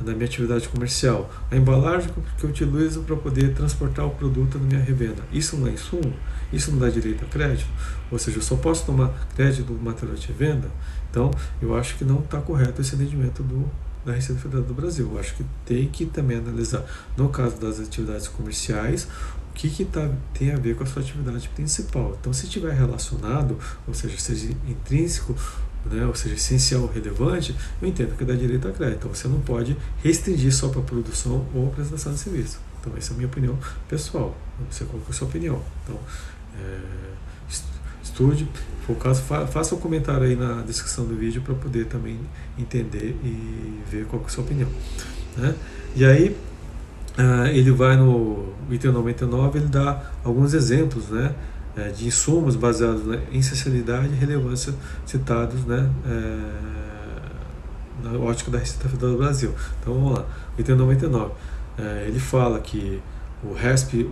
na 0.00 0.12
minha 0.14 0.24
atividade 0.24 0.66
comercial, 0.68 1.30
a 1.50 1.56
embalagem 1.56 2.10
que 2.38 2.46
utilizo 2.46 3.02
para 3.02 3.14
poder 3.14 3.52
transportar 3.52 4.06
o 4.06 4.10
produto 4.10 4.58
na 4.58 4.64
minha 4.64 4.80
revenda. 4.80 5.22
Isso 5.30 5.56
não 5.58 5.66
é 5.66 5.72
insumo? 5.72 6.14
Isso 6.50 6.70
não 6.70 6.78
dá 6.78 6.88
direito 6.88 7.24
a 7.24 7.28
crédito? 7.28 7.68
Ou 8.10 8.18
seja, 8.18 8.38
eu 8.38 8.42
só 8.42 8.56
posso 8.56 8.86
tomar 8.86 9.12
crédito 9.36 9.66
do 9.66 9.74
material 9.74 10.16
de 10.16 10.32
venda? 10.32 10.70
Então, 11.10 11.30
eu 11.60 11.76
acho 11.76 11.96
que 11.96 12.04
não 12.04 12.20
está 12.20 12.40
correto 12.40 12.80
esse 12.80 12.94
entendimento 12.94 13.42
do, 13.42 13.68
da 14.04 14.12
Receita 14.12 14.40
Federal 14.40 14.64
do 14.64 14.74
Brasil. 14.74 15.10
Eu 15.12 15.20
acho 15.20 15.34
que 15.34 15.44
tem 15.66 15.88
que 15.88 16.06
também 16.06 16.38
analisar, 16.38 16.84
no 17.16 17.28
caso 17.28 17.56
das 17.56 17.80
atividades 17.80 18.28
comerciais, 18.28 19.08
o 19.50 19.52
que, 19.52 19.68
que 19.68 19.84
tá, 19.84 20.10
tem 20.32 20.52
a 20.52 20.56
ver 20.56 20.76
com 20.76 20.84
a 20.84 20.86
sua 20.86 21.02
atividade 21.02 21.48
principal. 21.50 22.16
Então, 22.20 22.32
se 22.32 22.46
estiver 22.46 22.72
relacionado, 22.72 23.58
ou 23.86 23.92
seja, 23.92 24.18
seja 24.18 24.50
intrínseco 24.66 25.34
né, 25.84 26.04
ou 26.06 26.14
seja, 26.14 26.34
essencial 26.34 26.82
ou 26.82 26.88
relevante, 26.88 27.54
eu 27.80 27.88
entendo 27.88 28.16
que 28.16 28.24
dá 28.24 28.34
direito 28.34 28.68
a 28.68 28.72
crédito. 28.72 28.98
Então 28.98 29.14
você 29.14 29.28
não 29.28 29.40
pode 29.40 29.76
restringir 30.02 30.54
só 30.54 30.68
para 30.68 30.82
produção 30.82 31.46
ou 31.54 31.70
prestação 31.70 32.12
de 32.12 32.18
serviço. 32.18 32.60
Então 32.80 32.92
essa 32.96 33.12
é 33.12 33.14
a 33.14 33.16
minha 33.16 33.28
opinião 33.28 33.58
pessoal. 33.88 34.36
Você 34.70 34.84
colocou 34.84 35.10
a 35.10 35.12
sua 35.12 35.28
opinião. 35.28 35.62
Então, 35.84 35.98
é, 36.58 36.78
estude, 38.02 38.48
caso, 39.00 39.22
fa 39.22 39.46
faça 39.46 39.74
um 39.74 39.78
comentário 39.78 40.24
aí 40.24 40.34
na 40.34 40.62
descrição 40.62 41.06
do 41.06 41.14
vídeo 41.14 41.42
para 41.42 41.54
poder 41.54 41.86
também 41.86 42.18
entender 42.58 43.16
e 43.22 43.80
ver 43.88 44.04
qual 44.06 44.22
é 44.22 44.26
a 44.26 44.28
sua 44.28 44.44
opinião. 44.44 44.68
Né? 45.36 45.54
E 45.94 46.04
aí, 46.04 46.36
uh, 47.20 47.46
ele 47.46 47.70
vai 47.70 47.96
no 47.96 48.52
item 48.70 48.92
99, 48.92 49.58
ele 49.58 49.68
dá 49.68 50.02
alguns 50.24 50.54
exemplos, 50.54 51.08
né? 51.08 51.34
É, 51.76 51.88
de 51.90 52.08
insumos 52.08 52.56
baseados 52.56 53.04
né, 53.04 53.22
em 53.30 53.38
essencialidade 53.38 54.08
e 54.12 54.16
relevância 54.16 54.74
citados 55.06 55.64
né, 55.64 55.88
é, 56.04 56.40
na 58.02 58.18
ótica 58.18 58.50
da 58.50 58.58
Receita 58.58 58.88
Federal 58.88 59.12
do 59.12 59.18
Brasil. 59.18 59.54
Então 59.80 59.94
vamos 59.94 60.18
lá, 60.18 60.26
item 60.58 60.74
99. 60.74 61.30
É, 61.78 62.06
ele 62.08 62.18
fala 62.18 62.58
que 62.58 63.00
o 63.44 63.54
RESP 63.54 64.04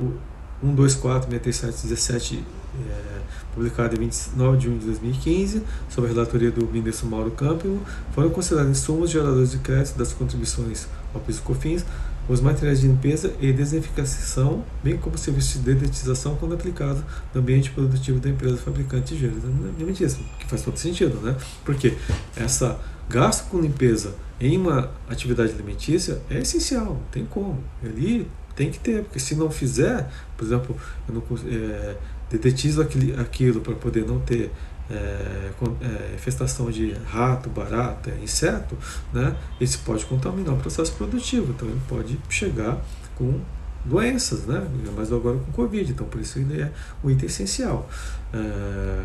1246717 0.64 2.38
é, 2.38 3.18
publicado 3.54 3.96
em 3.96 3.98
29 3.98 4.56
de 4.56 4.64
junho 4.64 4.78
de 4.78 4.86
2015, 4.86 5.62
sob 5.88 6.06
a 6.06 6.10
relatoria 6.10 6.52
do 6.52 6.64
ministro 6.66 7.08
Mauro 7.08 7.32
Campbell, 7.32 7.80
foram 8.14 8.30
considerados 8.30 8.78
insumos 8.78 9.10
geradores 9.10 9.50
de 9.50 9.58
crédito 9.58 9.98
das 9.98 10.12
contribuições 10.12 10.86
ao 11.12 11.20
PIS 11.20 11.38
e 11.38 11.40
COFINS 11.42 11.84
os 12.28 12.40
materiais 12.40 12.80
de 12.80 12.86
limpeza 12.86 13.32
e 13.40 13.52
desinfecção, 13.52 14.64
bem 14.84 14.96
como 14.98 15.16
serviços 15.16 15.54
de 15.54 15.74
dedetização 15.74 16.36
quando 16.36 16.54
aplicado 16.54 17.02
no 17.34 17.40
ambiente 17.40 17.70
produtivo 17.70 18.20
da 18.20 18.28
empresa 18.28 18.58
fabricante 18.58 19.14
de 19.14 19.20
gelo 19.20 19.40
alimentício, 19.76 20.22
que 20.38 20.46
faz 20.46 20.62
todo 20.62 20.76
sentido, 20.76 21.20
né? 21.20 21.34
Porque 21.64 21.96
essa 22.36 22.78
gasto 23.08 23.48
com 23.48 23.60
limpeza 23.60 24.14
em 24.40 24.56
uma 24.58 24.90
atividade 25.08 25.52
alimentícia 25.52 26.20
é 26.30 26.38
essencial, 26.38 26.84
não 26.84 27.02
tem 27.10 27.24
como. 27.24 27.58
Ali 27.82 28.28
tem 28.54 28.70
que 28.70 28.78
ter, 28.78 29.04
porque 29.04 29.18
se 29.18 29.34
não 29.34 29.50
fizer, 29.50 30.10
por 30.36 30.44
exemplo, 30.44 30.76
eu 31.08 31.14
não, 31.14 31.22
é, 31.50 31.96
dedetizo 32.30 32.82
aquilo, 32.82 33.20
aquilo 33.20 33.60
para 33.60 33.74
poder 33.74 34.04
não 34.04 34.20
ter 34.20 34.50
é, 34.90 35.50
é, 35.82 36.14
infestação 36.14 36.70
de 36.70 36.92
rato, 37.06 37.48
barata, 37.50 38.10
inseto, 38.22 38.76
né, 39.12 39.36
isso 39.60 39.80
pode 39.84 40.04
contaminar 40.06 40.54
o 40.54 40.56
processo 40.56 40.92
produtivo, 40.92 41.52
então 41.52 41.68
ele 41.68 41.80
pode 41.88 42.18
chegar 42.28 42.82
com 43.14 43.40
doenças, 43.84 44.44
né, 44.46 44.66
mas 44.96 45.12
agora 45.12 45.38
com 45.38 45.52
Covid, 45.52 45.92
então 45.92 46.06
por 46.06 46.20
isso 46.20 46.38
ele 46.38 46.62
é 46.62 46.72
um 47.02 47.10
item 47.10 47.26
essencial. 47.26 47.88
É, 48.32 49.02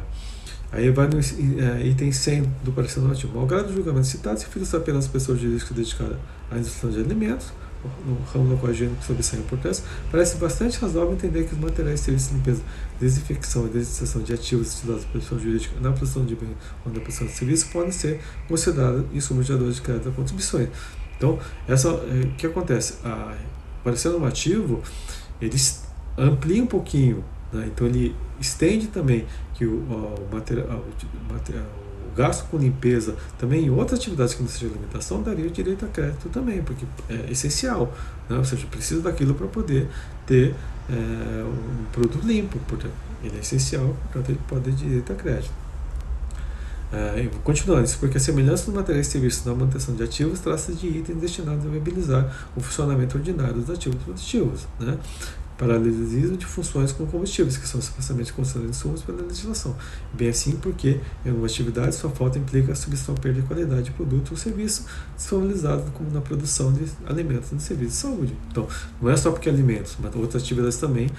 aí 0.71 0.89
vai 0.89 1.07
no 1.07 1.19
é, 1.19 1.85
item 1.85 2.11
100 2.11 2.41
do 2.63 2.71
parecer 2.71 2.99
normativo. 2.99 3.37
Malgrado 3.37 3.67
do 3.67 3.73
julgamento 3.73 4.07
citado, 4.07 4.39
se 4.39 4.45
refere 4.45 4.65
apenas 4.75 5.07
pessoas 5.07 5.39
jurídicas 5.39 5.71
dedicadas 5.75 6.17
à 6.51 6.57
indústria 6.57 6.91
de 6.91 6.99
alimentos, 7.01 7.53
no 8.05 8.17
ramo 8.25 8.53
da 8.53 8.59
qual 8.59 8.69
a 8.69 8.73
higiene 8.73 8.95
sobressai 9.01 9.39
a 9.39 9.41
importância, 9.43 9.83
parece 10.11 10.37
bastante 10.37 10.77
razoável 10.79 11.13
entender 11.13 11.45
que 11.45 11.53
os 11.53 11.59
materiais 11.59 11.99
de 11.99 12.05
serviço 12.05 12.29
de 12.29 12.35
limpeza, 12.35 12.61
desinfecção 12.99 13.65
e 13.67 13.69
desinfecção 13.69 14.21
de 14.21 14.33
ativos 14.33 14.73
utilizados 14.73 15.05
pela 15.05 15.21
pessoa 15.21 15.41
jurídica 15.41 15.79
na 15.79 15.91
produção 15.91 16.25
de 16.25 16.35
bem 16.35 16.55
ou 16.85 16.91
na 16.91 16.99
produção 16.99 17.27
de 17.27 17.33
serviço 17.33 17.67
podem 17.71 17.91
ser 17.91 18.21
considerados 18.47 19.05
insumos 19.13 19.45
de 19.45 19.81
crédito 19.81 20.09
a 20.09 20.11
contribuições. 20.11 20.69
Então, 21.17 21.39
essa, 21.67 21.89
é, 21.89 22.25
o 22.25 22.35
que 22.35 22.47
acontece? 22.47 22.97
A, 23.03 23.35
o 23.79 23.83
parecer 23.83 24.09
normativo, 24.09 24.81
ele 25.41 25.57
amplia 26.17 26.63
um 26.63 26.67
pouquinho, 26.67 27.23
né? 27.51 27.69
então 27.73 27.87
ele 27.87 28.15
estende 28.39 28.87
também 28.87 29.25
que 29.53 29.65
o, 29.65 29.77
o, 29.77 30.29
material 30.31 31.82
gasto 32.15 32.47
com 32.49 32.57
limpeza 32.57 33.15
também 33.37 33.65
em 33.65 33.69
outras 33.69 33.99
atividades 33.99 34.33
que 34.33 34.41
não 34.41 34.49
seja 34.49 34.67
alimentação, 34.67 35.21
daria 35.21 35.49
direito 35.49 35.85
a 35.85 35.87
crédito 35.87 36.29
também, 36.29 36.61
porque 36.61 36.85
é 37.09 37.31
essencial. 37.31 37.93
Né? 38.29 38.37
Ou 38.37 38.45
seja, 38.45 38.65
precisa 38.67 39.01
daquilo 39.01 39.33
para 39.33 39.47
poder 39.47 39.87
ter 40.25 40.55
é, 40.89 41.43
um 41.43 41.85
produto 41.91 42.25
limpo, 42.25 42.59
porque 42.67 42.87
ele 43.23 43.37
é 43.37 43.39
essencial, 43.39 43.95
portanto 44.03 44.29
ele 44.29 44.39
pode 44.47 44.63
ter 44.63 44.71
direito 44.73 45.11
a 45.11 45.15
crédito. 45.15 45.63
É, 46.93 47.27
continuando, 47.43 47.85
isso 47.85 47.97
porque 47.97 48.17
a 48.17 48.19
semelhança 48.19 48.65
dos 48.65 48.75
materiais 48.75 49.07
e 49.07 49.09
serviços 49.09 49.43
na 49.45 49.55
manutenção 49.55 49.95
de 49.95 50.03
ativos 50.03 50.39
trata-se 50.39 50.73
de 50.73 50.87
itens 50.87 51.17
destinados 51.17 51.65
a 51.65 51.69
viabilizar 51.69 52.31
o 52.55 52.61
funcionamento 52.61 53.17
ordinário 53.17 53.55
dos 53.55 53.69
ativos 53.71 53.99
produtivos. 54.03 54.67
Né? 54.79 54.95
Paralelismo 55.63 56.37
de 56.37 56.45
funções 56.45 56.91
com 56.91 57.05
combustíveis, 57.05 57.57
que 57.57 57.67
são 57.67 57.81
supostamente 57.81 58.33
considerados 58.33 58.77
insumos 58.77 59.01
pela 59.01 59.21
legislação. 59.21 59.75
Bem 60.13 60.29
assim, 60.29 60.57
porque 60.57 60.99
em 61.25 61.29
algumas 61.29 61.51
atividades 61.51 61.97
sua 61.97 62.09
falta 62.09 62.37
implica 62.37 62.73
a 62.73 62.75
substituição 62.75 63.15
perda 63.15 63.41
de 63.41 63.47
qualidade 63.47 63.83
de 63.83 63.91
produto 63.91 64.31
ou 64.31 64.37
serviço 64.37 64.85
disponibilizado 65.15 65.89
como 65.91 66.11
na 66.11 66.21
produção 66.21 66.73
de 66.73 66.85
alimentos 67.05 67.51
e 67.51 67.59
serviços 67.59 67.93
de 67.93 67.99
saúde. 67.99 68.37
Então, 68.51 68.67
não 69.01 69.09
é 69.09 69.15
só 69.15 69.31
porque 69.31 69.49
alimentos, 69.49 69.95
mas 70.01 70.13
outras 70.15 70.43
atividades 70.43 70.77
também, 70.77 71.09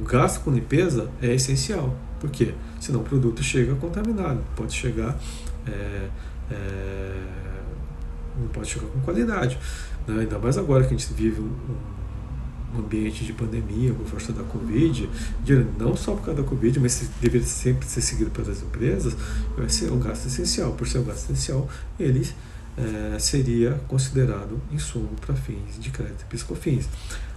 o 0.00 0.04
gasto 0.04 0.42
com 0.42 0.50
limpeza 0.50 1.08
é 1.20 1.34
essencial. 1.34 1.96
Por 2.20 2.30
quê? 2.30 2.54
Senão 2.80 3.00
o 3.00 3.04
produto 3.04 3.42
chega 3.42 3.74
contaminado, 3.76 4.40
pode 4.54 4.74
chegar. 4.74 5.18
É, 5.66 6.08
é, 6.50 7.14
não 8.38 8.48
pode 8.48 8.68
chegar 8.68 8.86
com 8.86 9.00
qualidade. 9.00 9.58
Né? 10.06 10.20
Ainda 10.20 10.38
mais 10.38 10.58
agora 10.58 10.84
que 10.84 10.94
a 10.94 10.96
gente 10.96 11.12
vive 11.12 11.40
um, 11.40 11.44
um 11.44 11.76
um 12.74 12.78
ambiente 12.78 13.24
de 13.24 13.32
pandemia, 13.32 13.92
por 13.92 14.06
força 14.06 14.32
da 14.32 14.42
Covid, 14.42 15.08
não 15.78 15.96
só 15.96 16.14
por 16.14 16.24
causa 16.24 16.42
da 16.42 16.48
Covid, 16.48 16.80
mas 16.80 17.08
deveria 17.20 17.46
sempre 17.46 17.86
ser 17.86 18.00
seguido 18.00 18.30
pelas 18.30 18.62
empresas, 18.62 19.14
vai 19.56 19.68
ser 19.68 19.90
um 19.92 19.98
gasto 19.98 20.26
essencial. 20.26 20.72
Por 20.72 20.86
ser 20.88 20.98
um 20.98 21.04
gasto 21.04 21.24
essencial, 21.24 21.68
ele 21.98 22.26
é, 22.76 23.18
seria 23.18 23.80
considerado 23.88 24.60
insumo 24.70 25.10
para 25.20 25.34
fins 25.34 25.78
de 25.78 25.90
crédito 25.90 26.22
e 26.22 26.24
piscofins. 26.24 26.88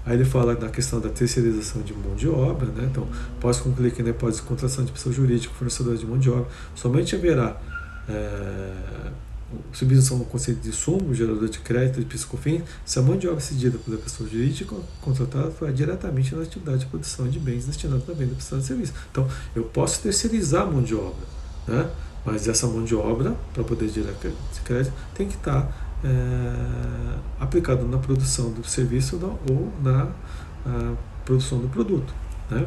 Aí 0.05 0.15
ele 0.15 0.25
fala 0.25 0.55
da 0.55 0.69
questão 0.69 0.99
da 0.99 1.09
terceirização 1.09 1.81
de 1.81 1.93
mão 1.93 2.15
de 2.15 2.27
obra, 2.27 2.67
né? 2.67 2.87
então, 2.89 3.07
pode 3.39 3.59
concluir 3.59 3.91
que 3.91 4.03
na 4.03 4.11
hipótese 4.11 4.41
de 4.41 4.47
contratação 4.47 4.85
de 4.85 4.91
pessoa 4.91 5.13
jurídica, 5.13 5.53
fornecedora 5.55 5.97
de 5.97 6.05
mão 6.05 6.19
de 6.19 6.29
obra, 6.29 6.47
somente 6.75 7.15
haverá 7.15 7.59
é, 8.07 8.71
submissão 9.71 10.19
ao 10.19 10.25
conceito 10.25 10.61
de 10.61 10.71
sumo, 10.71 11.13
gerador 11.13 11.49
de 11.49 11.59
crédito 11.59 11.99
de 11.99 12.05
piscofim, 12.05 12.63
se 12.85 12.99
a 12.99 13.01
mão 13.01 13.17
de 13.17 13.27
obra 13.27 13.39
cedida 13.39 13.77
pela 13.77 13.97
pessoa 13.97 14.29
jurídica 14.29 14.75
contratada 15.01 15.51
for 15.51 15.71
diretamente 15.71 16.35
na 16.35 16.43
atividade 16.43 16.79
de 16.79 16.85
produção 16.87 17.27
de 17.27 17.39
bens 17.39 17.65
destinados 17.65 18.09
à 18.09 18.13
venda 18.13 18.31
e 18.31 18.35
prestação 18.35 18.59
de 18.59 18.65
serviço. 18.65 18.93
Então, 19.11 19.27
eu 19.55 19.63
posso 19.63 20.01
terceirizar 20.01 20.63
a 20.63 20.65
mão 20.65 20.81
de 20.81 20.95
obra, 20.95 21.25
né? 21.67 21.89
mas 22.25 22.47
essa 22.47 22.67
mão 22.67 22.83
de 22.83 22.95
obra, 22.95 23.35
para 23.53 23.63
poder 23.63 23.89
gerar 23.89 24.13
crédito, 24.63 24.93
tem 25.13 25.27
que 25.27 25.35
estar 25.35 25.97
é, 26.03 27.17
aplicada 27.39 27.83
na 27.83 27.97
produção 27.97 28.51
do 28.51 28.67
serviço 28.67 29.19
ou 29.49 29.71
na 29.83 30.09
produção 31.23 31.59
do 31.59 31.67
produto. 31.67 32.13
Né? 32.49 32.65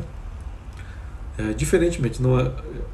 É, 1.38 1.52
diferentemente, 1.52 2.20
não 2.20 2.36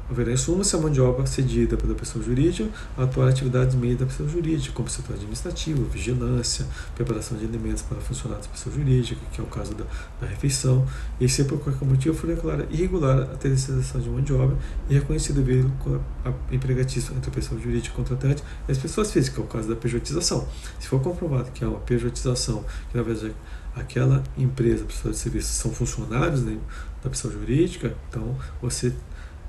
haverá 0.07 0.31
insumo 0.31 0.63
se 0.63 0.75
a 0.75 1.03
obra 1.03 1.25
cedida 1.25 1.75
pela 1.75 1.95
pessoa 1.95 2.23
jurídica 2.23 2.69
atuar 2.95 3.27
atividades 3.29 3.73
meias 3.73 3.97
da 3.97 4.05
pessoa 4.05 4.29
jurídica, 4.29 4.71
como 4.71 4.87
setor 4.87 5.15
administrativo, 5.15 5.83
vigilância, 5.85 6.63
preparação 6.93 7.35
de 7.39 7.45
alimentos 7.45 7.81
para 7.81 7.99
funcionários 7.99 8.45
da 8.45 8.53
pessoa 8.53 8.75
jurídica, 8.75 9.19
que 9.33 9.41
é 9.41 9.43
o 9.43 9.47
caso 9.47 9.73
da, 9.73 9.83
da 10.21 10.27
refeição, 10.27 10.85
e 11.19 11.27
se 11.27 11.43
por 11.45 11.59
qualquer 11.59 11.87
motivo 11.87 12.15
for 12.15 12.27
declarada 12.27 12.67
irregular 12.69 13.21
a 13.21 13.35
terceirização 13.35 13.99
de 13.99 14.09
mão 14.09 14.21
de 14.21 14.31
obra 14.31 14.55
e 14.87 14.93
reconhecido 14.93 15.43
vínculo 15.43 16.03
empregatício 16.51 17.15
entre 17.15 17.31
a 17.31 17.33
pessoa 17.33 17.59
jurídica 17.59 17.95
contratante 17.95 18.43
e 18.67 18.71
as 18.71 18.77
pessoas 18.77 19.11
físicas, 19.11 19.33
que 19.33 19.41
é 19.41 19.43
o 19.43 19.47
caso 19.47 19.67
da 19.67 19.75
pejotização. 19.75 20.47
Se 20.79 20.87
for 20.87 21.01
comprovado 21.01 21.49
que 21.51 21.65
há 21.65 21.67
uma 21.67 21.79
pejotização, 21.79 22.63
que 22.91 22.97
na 22.97 23.01
verdade 23.01 23.33
aquela 23.75 24.23
empresa, 24.37 24.85
pessoa 24.85 25.11
de 25.11 25.19
serviço, 25.19 25.53
são 25.53 25.71
funcionários 25.71 26.41
né, 26.41 26.57
da 27.03 27.09
pessoa 27.09 27.33
jurídica, 27.33 27.93
então 28.09 28.35
você 28.61 28.93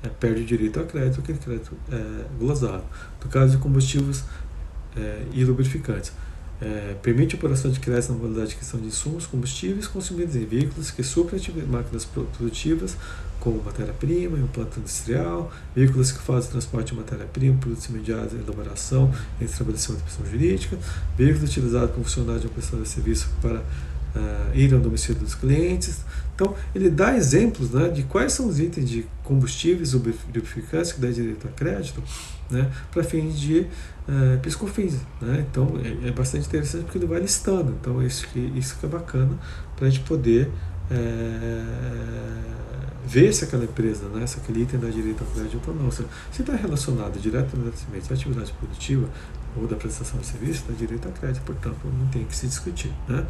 é, 0.03 0.09
perde 0.09 0.41
o 0.41 0.45
direito 0.45 0.79
a 0.79 0.83
crédito, 0.83 1.21
aquele 1.21 1.37
crédito 1.37 1.75
é 1.91 2.25
glosado. 2.37 2.83
No 3.23 3.29
caso 3.29 3.55
de 3.55 3.57
combustíveis 3.57 4.23
é, 4.95 5.23
e 5.33 5.43
lubrificantes, 5.43 6.11
é, 6.59 6.95
permite 7.01 7.35
a 7.35 7.37
operação 7.37 7.69
de 7.69 7.79
crédito 7.79 8.11
na 8.11 8.17
modalidade 8.17 8.49
de 8.49 8.55
questão 8.55 8.79
de 8.79 8.87
insumos, 8.87 9.27
combustíveis 9.27 9.87
consumidos 9.87 10.35
em 10.35 10.45
veículos 10.45 10.89
que 10.91 11.03
suprem 11.03 11.39
máquinas 11.67 12.03
produtivas, 12.05 12.97
como 13.39 13.63
matéria-prima, 13.63 14.37
planta 14.51 14.79
industrial, 14.79 15.51
veículos 15.75 16.11
que 16.11 16.19
fazem 16.19 16.49
transporte 16.49 16.91
de 16.91 16.95
matéria-prima, 16.99 17.57
produtos 17.57 17.85
imediatos 17.85 18.33
e 18.33 18.37
elaboração 18.37 19.13
em 19.39 19.45
estabelecimento 19.45 20.03
de 20.03 20.09
pessoa 20.09 20.27
jurídica, 20.27 20.77
veículos 21.15 21.49
utilizados 21.49 21.91
como 21.91 22.03
funcionário 22.03 22.41
de 22.41 22.47
uma 22.47 22.53
prestador 22.53 22.83
de 22.83 22.89
serviço 22.89 23.29
para 23.41 23.63
uh, 24.17 24.57
ir 24.57 24.73
ao 24.73 24.79
domicílio 24.79 25.21
dos 25.21 25.35
clientes. 25.35 26.01
Então, 26.35 26.53
ele 26.75 26.89
dá 26.89 27.15
exemplos 27.15 27.71
né, 27.71 27.89
de 27.89 28.03
quais 28.03 28.33
são 28.33 28.47
os 28.47 28.59
itens 28.59 28.89
de 28.89 29.05
combustíveis 29.23 29.93
ou 29.93 30.01
lubrificantes 30.01 30.91
que 30.91 31.01
dá 31.01 31.09
direito 31.09 31.47
a 31.47 31.51
crédito 31.51 32.01
né, 32.49 32.69
para 32.91 33.03
fins 33.03 33.39
de 33.39 33.61
uh, 34.07 34.39
piscofins. 34.41 34.95
Né? 35.21 35.45
Então, 35.49 35.79
é, 35.83 36.09
é, 36.09 36.11
bastante 36.11 36.47
interessante 36.47 36.83
porque 36.83 36.97
ele 36.97 37.07
vai 37.07 37.19
listando. 37.19 37.75
Então, 37.79 38.01
isso 38.03 38.27
que, 38.27 38.39
isso 38.55 38.77
que 38.79 38.85
é 38.85 38.89
bacana 38.89 39.37
para 39.75 39.87
a 39.87 39.89
gente 39.89 40.03
poder 40.03 40.49
é, 40.91 41.63
ver 43.05 43.33
se 43.33 43.43
aquela 43.43 43.63
empresa, 43.63 44.07
né, 44.09 44.27
se 44.27 44.37
aquele 44.37 44.63
item 44.63 44.79
dá 44.79 44.89
direito 44.89 45.23
ao 45.23 45.29
crédito 45.31 45.61
ou 45.67 45.75
não. 45.75 45.89
Se 45.91 46.03
está 46.39 46.55
relacionado 46.55 47.19
diretamente 47.19 48.11
à 48.11 48.13
atividade 48.13 48.53
produtiva 48.53 49.09
ou 49.55 49.67
da 49.67 49.75
prestação 49.75 50.19
de 50.19 50.25
serviço, 50.25 50.63
dá 50.67 50.73
direito 50.75 51.07
a 51.07 51.11
crédito, 51.11 51.43
portanto 51.43 51.77
não 51.85 52.07
tem 52.07 52.23
que 52.23 52.35
se 52.35 52.47
discutir. 52.47 52.91
Né? 53.07 53.25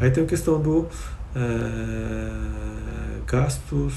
Aí 0.00 0.10
tem 0.10 0.24
a 0.24 0.26
questão 0.26 0.60
do 0.60 0.86
é, 1.34 2.30
gastos 3.26 3.94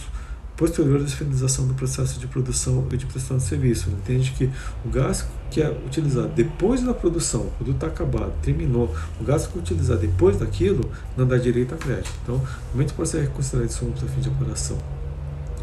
posterior 0.61 1.01
à 1.01 1.07
finalização 1.07 1.65
do 1.65 1.73
processo 1.73 2.19
de 2.19 2.27
produção 2.27 2.85
e 2.91 2.97
de 2.97 3.05
prestação 3.07 3.37
de 3.37 3.43
serviço. 3.43 3.89
Entende 3.89 4.31
que 4.31 4.49
o 4.85 4.89
gasto 4.89 5.27
que 5.49 5.61
é 5.61 5.69
utilizado 5.69 6.29
depois 6.29 6.83
da 6.83 6.93
produção, 6.93 7.41
o 7.41 7.51
produto 7.51 7.75
está 7.75 7.87
acabado, 7.87 8.31
terminou, 8.43 8.95
o 9.19 9.23
gasto 9.23 9.49
que 9.49 9.57
é 9.57 9.61
utilizado 9.61 10.01
depois 10.01 10.37
daquilo 10.37 10.91
não 11.17 11.25
dá 11.25 11.37
direito 11.37 11.73
a 11.73 11.77
crédito. 11.77 12.11
Então, 12.23 12.37
no 12.37 12.71
momento 12.73 12.93
pode 12.93 13.09
ser 13.09 13.27
considerado 13.29 13.69
insumo 13.69 13.91
para 13.93 14.07
fim 14.07 14.21
de 14.21 14.29
apuração 14.29 14.77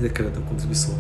decreto 0.01 0.39
a 0.39 0.43
contribuição 0.43 0.97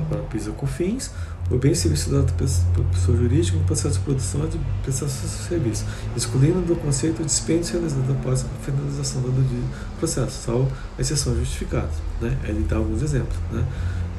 para 0.00 0.18
PIS 0.22 0.46
ou 0.46 0.54
COFINS, 0.54 1.10
o 1.50 1.58
bem 1.58 1.74
serviço 1.74 2.10
dado 2.10 2.32
pela 2.32 2.88
pessoa 2.88 3.16
jurídica 3.16 3.58
no 3.58 3.64
processo 3.64 3.98
de 3.98 4.04
produção 4.04 4.48
de 4.48 4.58
prestação 4.82 5.28
de 5.28 5.48
serviço, 5.48 5.84
excluindo 6.16 6.60
do 6.62 6.76
conceito 6.76 7.22
o 7.22 7.24
dispêndio 7.24 7.72
realizado 7.72 8.12
após 8.12 8.44
a 8.44 8.64
finalização 8.64 9.22
do 9.22 9.98
processo, 9.98 10.42
salvo 10.42 10.72
exceção 10.98 11.36
justificada. 11.36 11.90
Né? 12.20 12.36
Ele 12.44 12.64
dá 12.68 12.76
alguns 12.76 13.02
exemplos. 13.02 13.36
Né? 13.50 13.64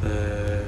É, 0.03 0.65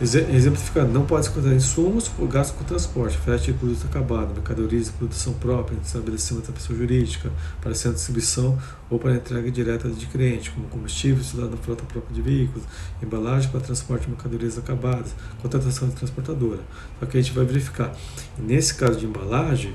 Exemplificando, 0.00 0.92
não 0.92 1.06
pode 1.06 1.26
se 1.26 1.30
considerar 1.30 1.54
insumos 1.54 2.08
por 2.08 2.26
gasto 2.26 2.56
com 2.56 2.64
transporte, 2.64 3.16
frete 3.16 3.52
de 3.52 3.58
produto 3.58 3.86
acabado, 3.86 4.34
mercadorias 4.34 4.86
de 4.86 4.92
produção 4.92 5.32
própria, 5.34 5.78
estabelecimento 5.84 6.48
da 6.48 6.52
pessoa 6.52 6.76
jurídica, 6.76 7.30
para 7.60 7.72
de 7.72 7.90
distribuição 7.92 8.58
ou 8.90 8.98
para 8.98 9.14
entrega 9.14 9.48
direta 9.52 9.88
de 9.88 10.06
cliente, 10.06 10.50
como 10.50 10.66
combustível 10.66 11.18
utilizado 11.18 11.50
na 11.50 11.56
frota 11.58 11.84
própria 11.84 12.12
de 12.12 12.20
veículos, 12.20 12.64
embalagem 13.00 13.48
para 13.50 13.60
transporte 13.60 14.02
de 14.02 14.10
mercadorias 14.10 14.58
acabadas, 14.58 15.14
contratação 15.40 15.88
de 15.88 15.94
transportadora. 15.94 16.60
Só 16.98 17.06
que 17.06 17.16
a 17.16 17.22
gente 17.22 17.32
vai 17.32 17.44
verificar. 17.44 17.94
nesse 18.36 18.74
caso 18.74 18.98
de 18.98 19.06
embalagem, 19.06 19.74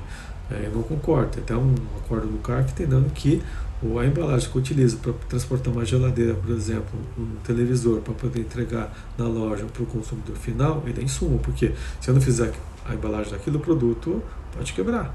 é, 0.51 0.65
eu 0.65 0.71
não 0.71 0.83
concordo. 0.83 1.29
Tem 1.29 1.43
até 1.43 1.55
um 1.55 1.75
acordo 2.03 2.27
no 2.27 2.39
CAR 2.39 2.65
que 2.65 2.73
tem 2.73 2.87
dando 2.87 3.09
que 3.11 3.41
ou 3.81 3.99
a 3.99 4.05
embalagem 4.05 4.49
que 4.49 4.55
eu 4.55 4.61
utilizo 4.61 4.97
para 4.97 5.13
transportar 5.27 5.73
uma 5.73 5.85
geladeira, 5.85 6.33
por 6.33 6.51
exemplo, 6.51 6.99
um 7.17 7.37
televisor 7.43 8.01
para 8.01 8.13
poder 8.13 8.41
entregar 8.41 8.93
na 9.17 9.25
loja 9.25 9.65
para 9.65 9.83
o 9.83 9.85
consumidor 9.85 10.35
final, 10.35 10.83
ele 10.85 10.99
é 10.99 11.03
insumo, 11.03 11.39
porque 11.39 11.73
se 12.01 12.09
eu 12.09 12.13
não 12.13 12.21
fizer 12.21 12.53
a 12.85 12.93
embalagem 12.93 13.31
daquilo, 13.31 13.57
o 13.57 13.61
produto 13.61 14.21
pode 14.53 14.73
quebrar. 14.73 15.13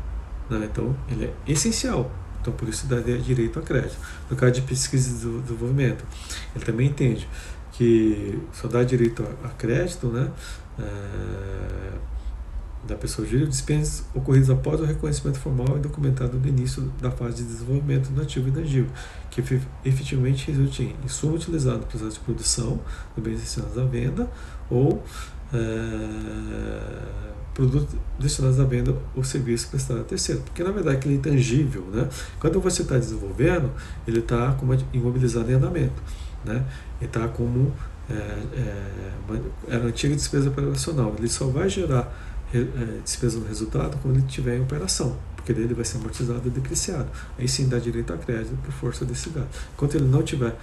Né? 0.49 0.69
Então, 0.71 0.97
ele 1.11 1.25
é 1.25 1.35
essencial. 1.47 2.11
Então, 2.41 2.53
por 2.53 2.69
isso 2.69 2.87
dá 2.87 3.01
direito 3.01 3.59
a 3.59 3.63
crédito. 3.63 3.97
No 4.31 4.37
caso 4.37 4.53
de 4.53 4.63
pesquisa 4.63 5.11
e 5.11 5.41
desenvolvimento, 5.41 6.05
ele 6.55 6.65
também 6.65 6.89
entende 6.89 7.29
que 7.73 8.39
só 8.53 8.69
dá 8.69 8.83
direito 8.83 9.27
a 9.43 9.49
crédito, 9.49 10.09
né? 10.09 10.31
É 10.79 12.14
da 12.87 12.95
pessoa 12.95 13.27
jurídica 13.27 13.51
dispensas 13.51 14.05
ocorridas 14.15 14.51
após 14.51 14.81
o 14.81 14.85
reconhecimento 14.85 15.39
formal 15.39 15.77
e 15.77 15.81
documentado 15.81 16.39
no 16.39 16.47
início 16.47 16.83
da 17.01 17.11
fase 17.11 17.37
de 17.37 17.45
desenvolvimento 17.45 18.11
do 18.11 18.21
ativo 18.21 18.49
inagível, 18.49 18.91
que 19.31 19.43
efetivamente 19.85 20.51
resulte 20.51 20.83
em 20.83 20.97
insumo 21.05 21.35
utilizado 21.35 21.79
no 21.79 21.87
processo 21.87 22.13
de 22.13 22.21
produção 22.21 22.81
do 23.17 23.23
bens 23.23 23.41
destinados 23.41 23.79
à 23.79 23.85
venda 23.85 24.31
ou 24.71 25.03
é, 25.53 27.35
produto 27.55 27.97
destinados 28.19 28.59
à 28.59 28.65
venda 28.65 28.95
ou 29.15 29.25
serviço 29.25 29.69
prestado 29.69 30.01
a 30.01 30.05
terceiro. 30.05 30.43
Porque 30.43 30.63
na 30.63 30.71
verdade 30.71 30.97
aquele 30.97 31.15
intangível, 31.15 31.83
né? 31.93 32.09
quando 32.39 32.61
você 32.61 32.83
está 32.83 32.99
desenvolvendo, 32.99 33.71
ele 34.07 34.19
está 34.19 34.57
imobilizado 34.93 35.51
em 35.51 35.55
andamento. 35.55 36.03
Né? 36.45 36.65
Ele 37.01 37.09
está 37.09 37.27
como 37.29 37.73
é, 38.11 38.15
é, 38.15 39.13
uma, 39.27 39.41
era 39.69 39.85
antiga 39.87 40.15
despesa 40.15 40.49
operacional. 40.49 41.15
Ele 41.17 41.29
só 41.29 41.47
vai 41.47 41.69
gerar 41.69 42.34
despesa 43.03 43.39
no 43.39 43.47
resultado 43.47 43.99
quando 44.03 44.17
ele 44.17 44.27
estiver 44.27 44.57
em 44.57 44.63
operação, 44.63 45.17
porque 45.37 45.53
daí 45.53 45.65
ele 45.65 45.75
vai 45.75 45.85
ser 45.85 45.99
amortizado 45.99 46.43
e 46.47 46.51
depreciado. 46.51 47.09
Aí 47.39 47.49
sim 47.49 47.69
dá 47.69 47.79
direito 47.79 48.13
a 48.13 48.17
crédito 48.17 48.57
por 48.63 48.73
força 48.73 49.05
desse 49.05 49.31
gasto. 49.31 49.49
Enquanto 49.75 49.95
ele 49.95 50.07
não 50.07 50.21
estiver 50.21 50.57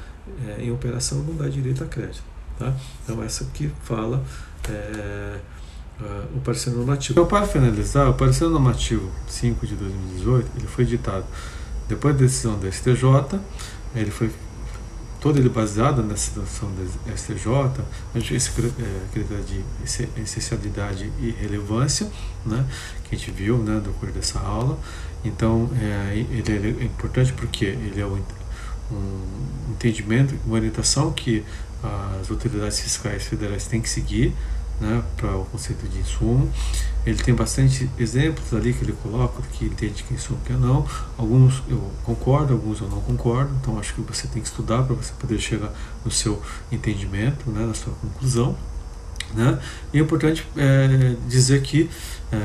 é, 0.47 0.63
em 0.63 0.71
operação, 0.71 1.19
não 1.23 1.35
dá 1.35 1.47
direito 1.47 1.83
a 1.83 1.87
crédito. 1.87 2.23
Tá? 2.57 2.73
Então, 3.03 3.23
essa 3.23 3.43
aqui 3.43 3.71
fala 3.83 4.23
é, 4.69 5.39
uh, 5.99 6.37
o 6.37 6.41
parecer 6.41 6.71
normativo. 6.71 7.13
Então, 7.13 7.25
para 7.25 7.47
finalizar, 7.47 8.09
o 8.09 8.13
parecer 8.13 8.47
normativo 8.47 9.11
5 9.27 9.65
de 9.65 9.75
2018 9.75 10.51
ele 10.57 10.67
foi 10.67 10.85
ditado 10.85 11.25
depois 11.91 12.15
da 12.15 12.21
decisão 12.21 12.57
da 12.57 12.71
STJ, 12.71 13.39
ele 13.93 14.11
foi 14.11 14.31
todo 15.21 15.37
ele 15.37 15.49
baseado 15.49 16.03
na 16.03 16.17
situação 16.17 16.69
da 17.05 17.15
STJ, 17.15 18.35
esse 18.35 18.49
é, 18.49 19.13
critério 19.13 19.43
de 19.43 19.63
essencialidade 20.19 21.11
e 21.21 21.29
relevância, 21.39 22.11
né, 22.43 22.65
que 23.03 23.15
a 23.15 23.17
gente 23.17 23.29
viu 23.29 23.59
né, 23.59 23.79
no 23.85 23.93
curso 23.93 24.15
dessa 24.15 24.39
aula. 24.39 24.77
Então, 25.23 25.69
é, 25.79 26.15
ele 26.17 26.81
é 26.81 26.83
importante 26.83 27.31
porque 27.33 27.65
ele 27.65 28.01
é 28.01 28.05
um, 28.05 28.19
um 28.91 29.27
entendimento, 29.69 30.35
uma 30.43 30.55
orientação 30.55 31.11
que 31.11 31.45
as 32.21 32.29
autoridades 32.29 32.79
fiscais 32.79 33.23
federais 33.23 33.67
têm 33.67 33.79
que 33.79 33.89
seguir 33.89 34.35
né, 34.81 35.03
para 35.15 35.37
o 35.37 35.45
conceito 35.45 35.87
de 35.87 35.99
insumo. 35.99 36.51
Ele 37.05 37.21
tem 37.23 37.33
bastante 37.33 37.89
exemplos 37.97 38.53
ali 38.53 38.73
que 38.73 38.83
ele 38.83 38.93
coloca, 38.93 39.41
que 39.53 39.65
entende 39.65 40.03
que 40.03 40.13
insumo 40.13 40.39
que 40.45 40.51
é 40.51 40.57
não. 40.57 40.85
Alguns 41.17 41.63
eu 41.69 41.91
concordo, 42.03 42.53
alguns 42.53 42.81
eu 42.81 42.89
não 42.89 42.99
concordo, 43.01 43.55
então 43.61 43.79
acho 43.79 43.93
que 43.93 44.01
você 44.01 44.27
tem 44.27 44.41
que 44.41 44.47
estudar 44.47 44.83
para 44.83 44.95
você 44.95 45.13
poder 45.19 45.39
chegar 45.39 45.71
no 46.03 46.11
seu 46.11 46.41
entendimento, 46.71 47.49
né, 47.49 47.65
na 47.65 47.73
sua 47.73 47.93
conclusão. 47.93 48.57
Né? 49.35 49.59
E 49.93 49.97
é 49.97 50.01
importante 50.01 50.45
é, 50.57 51.15
dizer 51.27 51.61
que 51.61 51.89
é, 52.31 52.37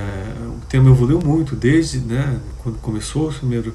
o 0.48 0.60
tema 0.68 0.90
evoluiu 0.90 1.20
muito 1.20 1.54
desde 1.54 1.98
né, 1.98 2.40
quando 2.62 2.78
começou 2.78 3.28
os 3.28 3.38
primeiros 3.38 3.72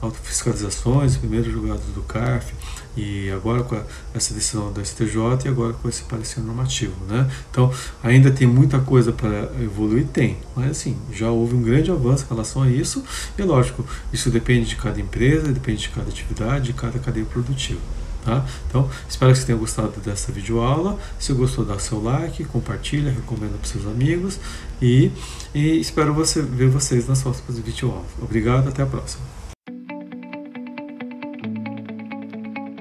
autofiscalizações, 0.00 1.12
os 1.12 1.18
primeiros 1.18 1.50
julgados 1.50 1.86
do 1.94 2.02
CARF, 2.02 2.52
e 2.96 3.30
agora 3.30 3.62
com 3.64 3.80
essa 4.12 4.32
decisão 4.34 4.72
da 4.72 4.84
STJ 4.84 5.46
e 5.46 5.48
agora 5.48 5.72
com 5.72 5.88
esse 5.88 6.02
parecer 6.04 6.40
normativo, 6.40 6.94
né? 7.08 7.28
Então, 7.50 7.72
ainda 8.02 8.30
tem 8.30 8.46
muita 8.46 8.78
coisa 8.78 9.10
para 9.10 9.50
evoluir? 9.60 10.06
Tem, 10.06 10.36
mas 10.54 10.70
assim, 10.70 10.96
já 11.12 11.30
houve 11.30 11.54
um 11.54 11.62
grande 11.62 11.90
avanço 11.90 12.24
em 12.24 12.28
relação 12.28 12.62
a 12.62 12.70
isso, 12.70 13.02
e 13.36 13.42
lógico, 13.42 13.84
isso 14.12 14.30
depende 14.30 14.68
de 14.68 14.76
cada 14.76 15.00
empresa, 15.00 15.50
depende 15.52 15.82
de 15.82 15.88
cada 15.88 16.08
atividade, 16.08 16.66
de 16.66 16.72
cada 16.72 16.98
cadeia 16.98 17.26
produtiva. 17.26 17.80
Tá? 18.24 18.44
Então, 18.68 18.88
espero 19.06 19.32
que 19.32 19.38
você 19.38 19.46
tenha 19.46 19.58
gostado 19.58 20.00
dessa 20.00 20.32
videoaula. 20.32 20.98
Se 21.18 21.32
gostou, 21.34 21.64
dá 21.64 21.78
seu 21.78 22.02
like, 22.02 22.44
compartilha, 22.44 23.10
recomenda 23.10 23.58
para 23.58 23.68
seus 23.68 23.86
amigos 23.86 24.40
e, 24.80 25.10
e 25.54 25.78
espero 25.78 26.14
você, 26.14 26.40
ver 26.40 26.68
vocês 26.68 27.06
nas 27.06 27.22
próximas 27.22 27.58
videoaulas. 27.58 28.06
Obrigado, 28.22 28.68
até 28.68 28.82
a 28.82 28.86
próxima. 28.86 29.33